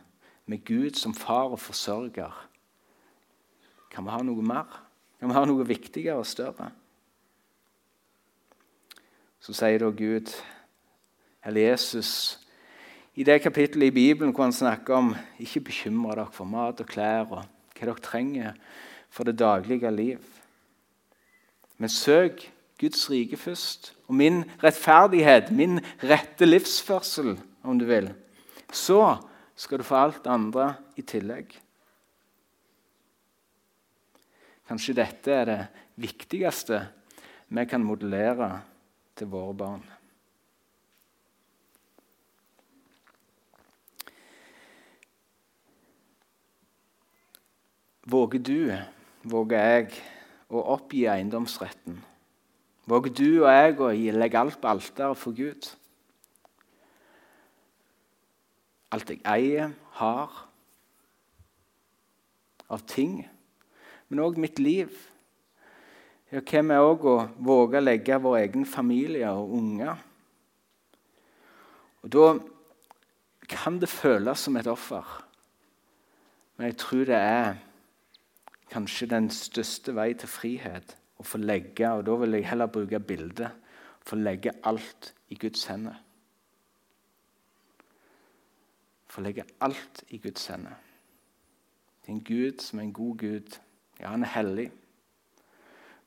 med 0.46 0.64
Gud 0.64 0.98
som 0.98 1.14
far 1.14 1.48
og 1.54 1.60
forsørger, 1.60 2.48
kan 3.92 4.06
vi 4.06 4.14
ha 4.14 4.22
noe 4.24 4.44
mer? 4.44 4.68
Kan 5.20 5.30
vi 5.30 5.36
ha 5.36 5.44
noe 5.46 5.66
viktigere 5.68 6.18
og 6.18 6.28
større? 6.28 6.70
Så 9.42 9.54
sier 9.58 9.82
da 9.82 9.90
Gud, 9.90 10.30
eller 11.44 11.68
Jesus, 11.72 12.38
i 13.14 13.26
det 13.26 13.42
kapittelet 13.44 13.90
i 13.90 13.94
Bibelen 13.94 14.32
hvor 14.32 14.46
han 14.46 14.54
snakker 14.56 14.96
om 14.96 15.10
ikke 15.42 15.66
bekymre 15.68 16.16
dere 16.16 16.32
for 16.32 16.48
mat 16.48 16.80
og 16.80 16.88
klær 16.88 17.26
og 17.26 17.42
hva 17.42 17.44
dere 17.82 17.98
trenger 18.00 18.54
for 19.12 19.28
det 19.28 19.36
daglige 19.40 19.90
liv. 19.92 20.22
Men 21.76 21.92
søk 21.92 22.46
Guds 22.80 23.04
rike 23.10 23.36
først, 23.36 23.92
og 24.08 24.14
min 24.18 24.42
rettferdighet, 24.62 25.52
min 25.54 25.78
rette 26.02 26.46
livsførsel, 26.46 27.36
om 27.62 27.78
du 27.78 27.84
vil. 27.86 28.08
Så 28.72 29.16
skal 29.54 29.78
du 29.78 29.86
få 29.86 30.00
alt 30.00 30.26
andre 30.26 30.72
i 30.98 31.04
tillegg. 31.06 31.52
Kanskje 34.72 34.94
dette 34.96 35.32
er 35.36 35.44
det 35.44 35.56
viktigste 36.00 36.78
vi 37.52 37.62
kan 37.68 37.82
modellere 37.84 38.46
til 39.20 39.28
våre 39.28 39.52
barn. 39.52 39.82
Våger 48.08 48.40
du, 48.40 48.72
våger 49.28 49.68
jeg, 49.74 50.00
å 50.48 50.64
oppgi 50.78 51.02
eiendomsretten? 51.18 52.00
Våger 52.88 53.12
du 53.20 53.28
og 53.42 53.52
jeg 53.52 53.76
å 53.76 53.90
legge 54.22 54.40
alt 54.40 54.56
på 54.56 54.72
alteret 54.72 55.20
for 55.20 55.36
Gud? 55.36 55.68
Alt 58.96 59.12
jeg 59.12 59.20
eier, 59.36 59.76
har, 60.00 60.42
av 62.72 62.88
ting, 62.88 63.20
men 64.12 64.20
òg 64.20 64.36
mitt 64.36 64.58
liv. 64.60 64.92
Ja, 66.28 66.42
hva 66.44 66.60
med 66.64 66.84
òg 66.84 67.04
å 67.08 67.14
våge 67.40 67.80
å 67.80 67.84
legge 67.84 68.18
vår 68.20 68.42
egen 68.42 68.66
familie 68.68 69.30
og 69.32 69.54
unger? 69.56 70.02
Og 72.02 72.10
Da 72.12 72.26
kan 73.48 73.78
det 73.80 73.88
føles 73.88 74.38
som 74.38 74.56
et 74.56 74.68
offer, 74.68 75.04
men 76.56 76.66
jeg 76.68 76.76
tror 76.76 77.04
det 77.08 77.16
er 77.16 77.56
kanskje 78.72 79.08
den 79.08 79.30
største 79.32 79.96
vei 79.96 80.12
til 80.12 80.28
frihet. 80.28 80.96
Å 81.16 81.24
få 81.24 81.38
legge, 81.40 81.88
og 81.88 82.04
Da 82.04 82.16
vil 82.20 82.36
jeg 82.36 82.48
heller 82.50 82.66
bruke 82.66 83.00
bildet. 83.00 83.52
Få 84.04 84.16
legge 84.16 84.52
alt 84.64 85.14
i 85.30 85.40
Guds 85.40 85.64
hender. 85.70 85.96
Få 89.08 89.20
legge 89.20 89.44
alt 89.60 90.04
i 90.08 90.18
Guds 90.18 90.46
hender. 90.46 90.76
Det 92.02 92.08
er 92.08 92.16
en 92.16 92.24
Gud 92.24 92.60
som 92.60 92.78
er 92.78 92.82
en 92.82 92.92
god 92.92 93.18
Gud. 93.18 93.60
Ja, 94.02 94.10
han 94.10 94.24
er 94.26 94.34
hellig, 94.34 94.70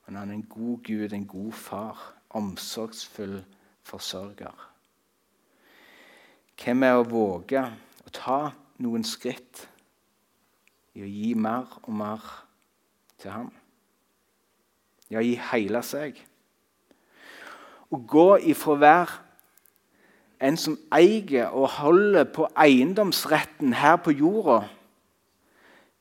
men 0.06 0.18
han 0.20 0.30
er 0.30 0.34
en 0.34 0.50
god 0.52 0.84
Gud, 0.84 1.14
en 1.14 1.28
god 1.28 1.52
far. 1.52 2.12
Omsorgsfull 2.36 3.38
forsørger. 3.88 4.72
Hvem 6.60 6.84
er 6.84 6.98
å 7.00 7.06
våge 7.08 7.62
å 8.04 8.12
ta 8.12 8.40
noen 8.84 9.06
skritt 9.08 9.64
i 10.96 11.04
å 11.04 11.08
gi 11.08 11.32
mer 11.40 11.78
og 11.84 11.94
mer 11.96 12.26
til 13.20 13.32
ham. 13.32 13.52
Ja, 15.12 15.22
gi 15.22 15.36
hele 15.52 15.82
seg. 15.86 16.20
Å 17.92 18.00
gå 18.00 18.30
ifra 18.52 18.74
å 18.74 18.82
være 18.82 19.22
en 20.46 20.58
som 20.60 20.76
eier 20.94 21.54
og 21.56 21.70
holder 21.78 22.28
på 22.36 22.48
eiendomsretten 22.60 23.76
her 23.80 24.00
på 24.04 24.16
jorda, 24.16 24.66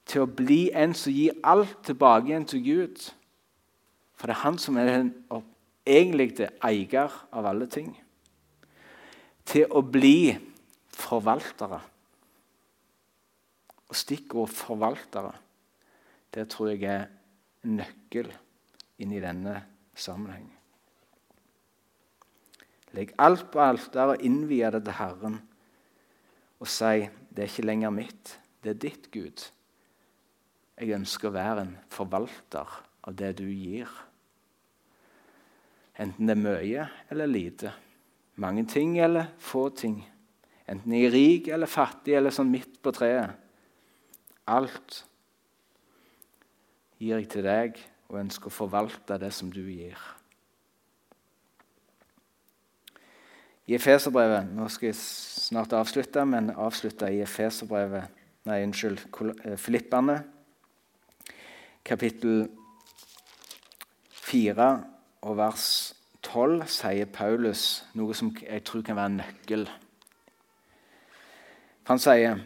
til 0.07 0.25
å 0.25 0.31
bli 0.31 0.69
en 0.77 0.95
som 0.97 1.15
gir 1.15 1.37
alt 1.47 1.79
tilbake 1.87 2.29
igjen 2.29 2.47
til 2.49 2.65
Gud. 2.65 3.05
For 4.15 4.29
det 4.29 4.37
er 4.37 4.45
han 4.45 4.59
som 4.61 4.79
er 4.79 4.91
den 4.91 5.13
egentlige 5.85 6.51
eier 6.65 7.13
av 7.33 7.49
alle 7.49 7.69
ting. 7.71 7.93
Til 9.45 9.69
å 9.71 9.83
bli 9.85 10.35
forvaltere. 10.95 11.81
Og 13.89 13.97
stikkord 13.97 14.49
'forvaltere' 14.49 15.35
det 16.35 16.49
tror 16.51 16.73
jeg 16.73 16.83
er 16.83 17.07
nøkkel 17.63 18.31
inn 18.99 19.13
i 19.15 19.23
denne 19.23 19.55
sammenhengen. 19.95 20.51
Legg 22.95 23.15
alt 23.19 23.49
på 23.51 23.63
alteret 23.63 24.17
og 24.17 24.25
innvie 24.27 24.71
det 24.71 24.85
til 24.87 24.97
Herren. 24.99 25.39
Og 26.63 26.71
si 26.71 27.07
det 27.35 27.43
er 27.43 27.51
ikke 27.51 27.67
lenger 27.67 27.91
mitt, 27.91 28.39
det 28.63 28.75
er 28.75 28.81
ditt, 28.87 29.11
Gud. 29.11 29.43
Jeg 30.75 30.97
ønsker 30.97 31.31
å 31.31 31.37
være 31.37 31.65
en 31.65 31.77
forvalter 31.93 32.71
av 33.07 33.15
det 33.15 33.31
du 33.39 33.47
gir. 33.47 33.91
Enten 36.03 36.27
det 36.27 36.35
er 36.35 36.43
mye 36.43 36.87
eller 37.15 37.31
lite. 37.31 37.71
Mange 38.43 38.65
ting 38.67 38.97
eller 38.99 39.31
få 39.39 39.69
ting. 39.79 40.01
Enten 40.67 40.97
jeg 40.97 41.07
er 41.07 41.15
rik 41.15 41.51
eller 41.55 41.71
fattig 41.71 42.17
eller 42.19 42.35
sånn 42.35 42.51
midt 42.51 42.81
på 42.83 42.91
treet. 42.97 43.37
Alt 44.51 45.05
gir 46.99 47.21
jeg 47.21 47.31
til 47.31 47.47
deg 47.47 47.79
og 48.11 48.21
ønsker 48.25 48.51
å 48.51 48.59
forvalte 48.59 49.19
det 49.23 49.31
som 49.35 49.53
du 49.53 49.63
gir. 49.63 49.99
I 53.65 53.79
Efeserbrevet 53.79 54.51
Nå 54.53 54.67
skal 54.69 54.91
jeg 54.91 54.99
snart 54.99 55.73
avslutte, 55.73 56.27
men 56.29 56.51
avslutte 56.53 57.09
i 57.13 57.23
Efeserbrevet 57.25 58.21
Nei, 58.45 58.59
unnskyld, 58.61 59.01
eh, 59.41 59.55
Filippane, 59.57 60.19
kapittel 61.85 62.47
4 64.25 64.69
og 65.29 65.37
vers 65.37 65.67
12 66.25 66.65
sier 66.73 67.09
Paulus 67.13 67.85
noe 67.99 68.17
som 68.17 68.31
jeg 68.41 68.65
tror 68.65 68.85
kan 68.87 68.97
være 68.97 69.13
en 69.13 69.19
nøkkel. 69.21 69.67
Han 71.85 72.01
sier, 72.01 72.41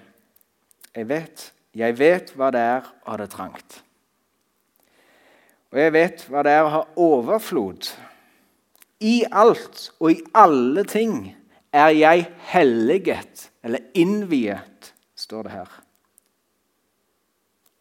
'Jeg 0.95 1.09
vet, 1.09 1.53
jeg 1.75 1.99
vet 1.99 2.33
hva 2.35 2.51
det 2.51 2.61
er 2.61 2.83
å 3.07 3.11
ha 3.11 3.17
det 3.17 3.31
trangt.' 3.31 3.83
Og 5.71 5.79
jeg 5.79 5.93
vet 5.93 6.25
hva 6.29 6.43
det 6.43 6.53
er 6.53 6.65
å 6.65 6.73
ha 6.73 6.83
overflod. 6.97 7.93
I 9.01 9.25
alt 9.31 9.93
og 10.01 10.11
i 10.11 10.23
alle 10.35 10.83
ting 10.85 11.37
er 11.73 11.89
jeg 11.89 12.27
helliget, 12.51 13.51
eller 13.63 13.79
innviet, 13.95 14.95
står 15.15 15.43
det 15.43 15.53
her. 15.53 15.69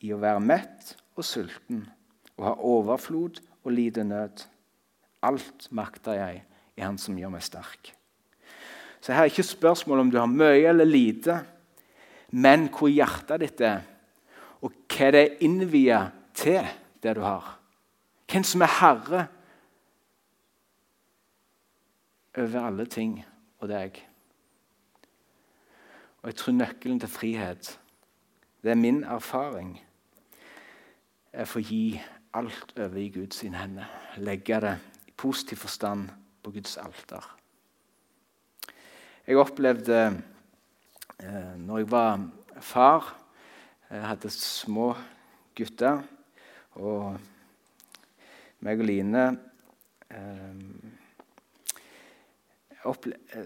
I 0.02 0.14
å 0.14 0.20
være 0.22 0.44
mett 0.44 0.98
og 1.18 1.26
sulten, 1.26 1.88
og 2.38 2.46
har 2.46 2.66
overflod 2.66 3.42
og 3.64 3.72
lite 3.74 4.04
nød. 4.04 4.46
Alt 5.26 5.68
makter 5.72 6.14
jeg 6.14 6.44
i 6.78 6.82
Han 6.86 6.98
som 7.02 7.18
gjør 7.18 7.34
meg 7.34 7.44
sterk. 7.44 7.94
Så 9.02 9.14
her 9.14 9.26
er 9.26 9.32
ikke 9.32 9.44
spørsmål 9.44 10.00
om 10.06 10.12
du 10.12 10.18
har 10.20 10.30
mye 10.30 10.68
eller 10.70 10.86
lite, 10.86 11.40
men 12.32 12.68
hvor 12.70 12.92
hjertet 12.92 13.42
ditt 13.42 13.62
er, 13.66 13.82
og 14.62 14.74
hva 14.92 15.10
det 15.14 15.22
er 15.24 15.42
innviet 15.46 16.14
til, 16.38 16.66
det 17.04 17.16
du 17.16 17.22
har. 17.22 17.58
Hvem 18.28 18.44
som 18.44 18.62
er 18.66 18.74
herre 18.80 19.28
over 22.38 22.66
alle 22.68 22.86
ting 22.86 23.26
og 23.60 23.70
deg. 23.70 23.98
Og 26.22 26.30
Jeg 26.30 26.36
tror 26.36 26.54
nøkkelen 26.54 27.00
til 27.00 27.10
frihet, 27.10 27.80
det 28.64 28.72
er 28.72 28.76
min 28.76 29.04
erfaring, 29.04 29.78
er 29.78 29.87
få 31.46 31.62
gi 31.62 32.02
alt 32.34 32.74
over 32.80 32.98
i 32.98 33.10
Guds 33.14 33.42
hender. 33.46 33.86
Legge 34.18 34.62
det 34.62 34.80
i 35.08 35.12
positiv 35.12 35.58
forstand 35.62 36.10
på 36.44 36.52
Guds 36.52 36.78
alter. 36.82 37.38
Jeg 39.28 39.38
opplevde 39.38 40.00
eh, 41.20 41.56
når 41.60 41.78
jeg 41.78 41.92
var 41.92 42.30
far 42.62 43.14
Jeg 43.90 44.08
hadde 44.08 44.30
små 44.30 44.96
gutter. 45.56 46.02
og 46.76 47.20
meg 48.60 48.80
og 48.80 48.86
Line 48.86 49.24
eh, 50.10 50.56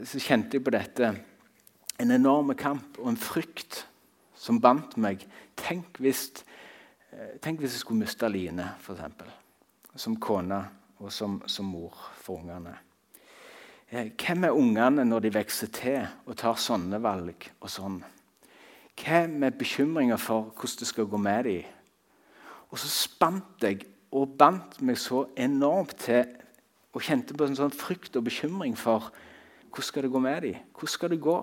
Så 0.06 0.20
kjente 0.22 0.58
jeg 0.58 0.64
på 0.64 0.74
dette. 0.74 1.12
En 2.00 2.12
enorm 2.12 2.54
kamp 2.58 2.98
og 3.00 3.10
en 3.12 3.18
frykt 3.18 3.88
som 4.36 4.62
bandt 4.62 4.98
meg. 4.98 5.26
Tenk 5.58 5.98
hvis, 6.02 6.46
tenk 7.42 7.60
hvis 7.60 7.76
jeg 7.76 7.84
skulle 7.84 8.04
miste 8.06 8.30
Line, 8.32 8.70
f.eks. 8.80 9.26
Som 10.00 10.16
kone 10.24 10.62
og 11.02 11.12
som, 11.12 11.42
som 11.50 11.68
mor 11.68 11.98
for 12.22 12.40
ungene. 12.40 12.74
Eh, 13.92 14.14
hvem 14.16 14.46
er 14.48 14.56
ungene 14.56 15.04
når 15.04 15.26
de 15.26 15.34
vokser 15.36 15.72
til 15.76 16.06
og 16.26 16.38
tar 16.40 16.60
sånne 16.62 17.02
valg 17.04 17.50
og 17.60 17.72
sånn? 17.72 18.00
Hva 19.02 19.26
med 19.28 19.58
bekymringer 19.60 20.20
for 20.22 20.52
hvordan 20.54 20.80
det 20.80 20.88
skal 20.88 21.10
gå 21.10 21.20
med 21.20 21.50
dem? 21.50 21.66
Og 22.72 22.80
så 22.80 22.92
spant 22.92 23.66
jeg 23.66 23.84
og 24.16 24.38
bandt 24.40 24.80
meg 24.86 25.00
så 25.00 25.26
enormt 25.36 25.98
til 26.06 26.24
og 26.92 27.04
kjente 27.04 27.36
på 27.36 27.48
en 27.48 27.58
sånn 27.58 27.74
frykt 27.76 28.16
og 28.20 28.28
bekymring 28.28 28.78
for 28.80 29.10
hvordan 29.72 29.88
skal 29.88 30.06
det 30.06 30.12
gå 30.12 30.22
med 30.24 30.46
dem. 30.46 30.64
Hvordan 30.76 30.94
skal 30.96 31.12
det 31.12 31.20
gå? 31.24 31.36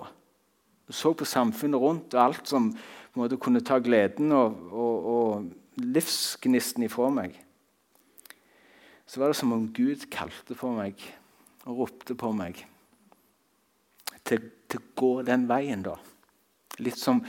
Jeg 0.89 0.97
så 0.97 1.13
på 1.13 1.29
samfunnet 1.29 1.81
rundt 1.81 2.17
og 2.17 2.23
alt 2.23 2.49
som 2.49 2.71
måte, 3.19 3.39
kunne 3.41 3.65
ta 3.65 3.79
gleden 3.83 4.33
og, 4.33 4.57
og, 4.73 5.09
og 5.13 5.18
livsgnisten 5.79 6.87
ifra 6.87 7.11
meg. 7.15 7.37
Så 9.09 9.21
var 9.21 9.33
det 9.33 9.39
som 9.41 9.55
om 9.55 9.69
Gud 9.73 10.09
kalte 10.13 10.57
på 10.59 10.73
meg 10.77 11.01
og 11.65 11.85
ropte 11.85 12.17
på 12.19 12.33
meg 12.37 12.61
til, 14.29 14.51
til 14.69 14.81
å 14.81 14.89
gå 14.99 15.13
den 15.27 15.47
veien, 15.49 15.85
da. 15.85 15.97
Litt 16.85 16.99
som, 17.01 17.23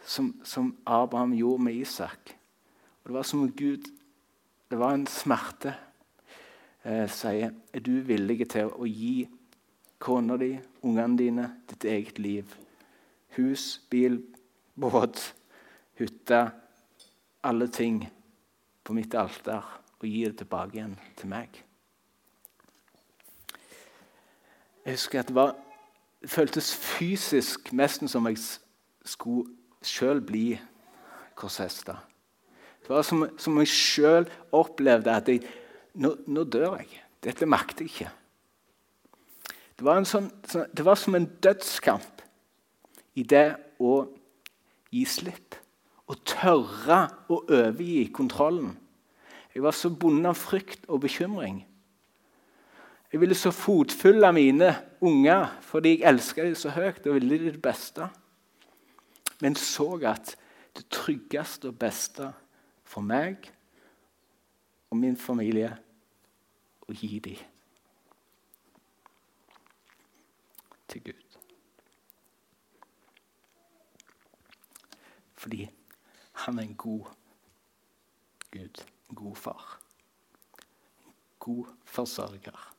som, 0.00 0.30
som 0.46 0.70
Abraham 0.86 1.34
gjorde 1.36 1.66
med 1.66 1.80
Isak. 1.82 2.34
Og 3.02 3.10
Det 3.10 3.16
var 3.18 3.28
som 3.28 3.44
om 3.44 3.52
Gud 3.52 3.90
Det 4.70 4.78
var 4.80 4.94
en 4.94 5.06
smerte. 5.06 5.74
Eh, 6.84 7.04
sier 7.12 7.52
Er 7.72 7.82
du 7.84 8.00
villig 8.02 8.48
til 8.50 8.70
å 8.72 8.86
gi 8.88 9.28
kona 10.02 10.38
di, 10.40 10.54
ungene 10.82 11.18
dine, 11.18 11.44
ditt 11.68 11.84
eget 11.84 12.18
liv? 12.18 12.54
Hus, 13.36 13.78
bil, 13.90 14.22
båt, 14.74 15.20
hytte. 16.00 16.40
Alle 17.44 17.68
ting 17.68 18.02
på 18.84 18.96
mitt 18.96 19.14
alter. 19.14 19.62
Og 20.00 20.08
gi 20.08 20.24
det 20.26 20.38
tilbake 20.42 20.78
igjen 20.78 20.96
til 21.16 21.30
meg. 21.30 21.60
Jeg 24.84 24.98
husker 24.98 25.22
at 25.22 25.30
det 25.30 25.36
var 25.36 25.54
det 26.24 26.30
føltes 26.32 26.70
fysisk 26.76 27.72
nesten 27.76 28.08
som 28.08 28.24
jeg 28.30 28.38
skulle 29.04 29.50
sjøl 29.84 30.22
bli 30.24 30.54
korsfesta. 31.36 31.98
Det 32.80 32.88
var 32.88 33.04
som, 33.04 33.26
som 33.36 33.58
jeg 33.60 33.68
sjøl 33.68 34.28
opplevde 34.56 35.12
at 35.12 35.28
jeg, 35.28 35.42
nå, 36.00 36.14
nå, 36.24 36.46
dør 36.48 36.78
jeg. 36.78 37.02
Dette 37.24 37.48
makter 37.48 37.84
jeg 37.84 37.92
ikke. 37.92 38.10
Det 39.74 39.84
var, 39.84 40.00
sånn, 40.08 40.30
det 40.48 40.84
var 40.86 40.96
som 41.00 41.16
en 41.18 41.28
dødskamp 41.44 42.24
i 43.20 43.24
det 43.28 43.46
å 43.84 43.94
gi 44.94 45.04
slipp. 45.08 45.58
Å 46.04 46.16
tørre 46.28 46.98
å 47.32 47.40
overgi 47.46 48.08
kontrollen. 48.12 48.74
Jeg 49.54 49.62
var 49.62 49.76
så 49.76 49.88
bundet 49.90 50.32
av 50.32 50.36
frykt 50.38 50.84
og 50.90 51.00
bekymring. 51.06 51.62
Jeg 53.12 53.20
ville 53.22 53.36
så 53.38 53.52
fotfulle 53.54 54.32
mine 54.34 54.72
unger 55.04 55.46
fordi 55.62 55.94
jeg 55.94 56.08
elska 56.10 56.44
dem 56.44 56.56
så 56.58 56.72
høyt 56.74 57.06
og 57.06 57.14
ville 57.14 57.38
dem 57.38 57.54
det 57.54 57.62
beste. 57.62 58.08
Men 59.40 59.54
så 59.56 59.86
at 60.10 60.34
det 60.74 60.88
tryggeste 60.90 61.70
og 61.70 61.78
beste 61.78 62.32
for 62.82 63.06
meg 63.06 63.46
og 64.90 64.98
min 64.98 65.16
familie 65.16 65.70
å 66.88 66.94
gi 66.94 67.18
dem 67.22 67.38
til 70.90 71.06
Gud. 71.06 71.38
Fordi 75.38 75.64
han 76.34 76.58
er 76.58 76.62
en 76.62 76.76
god 76.76 77.06
Gud, 78.54 78.84
en 79.10 79.16
god 79.16 79.36
far. 79.36 79.80
En 81.06 81.14
god 81.38 81.66
forsørger. 81.84 82.74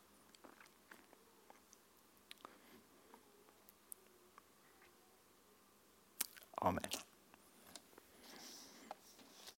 Amen. 6.58 7.05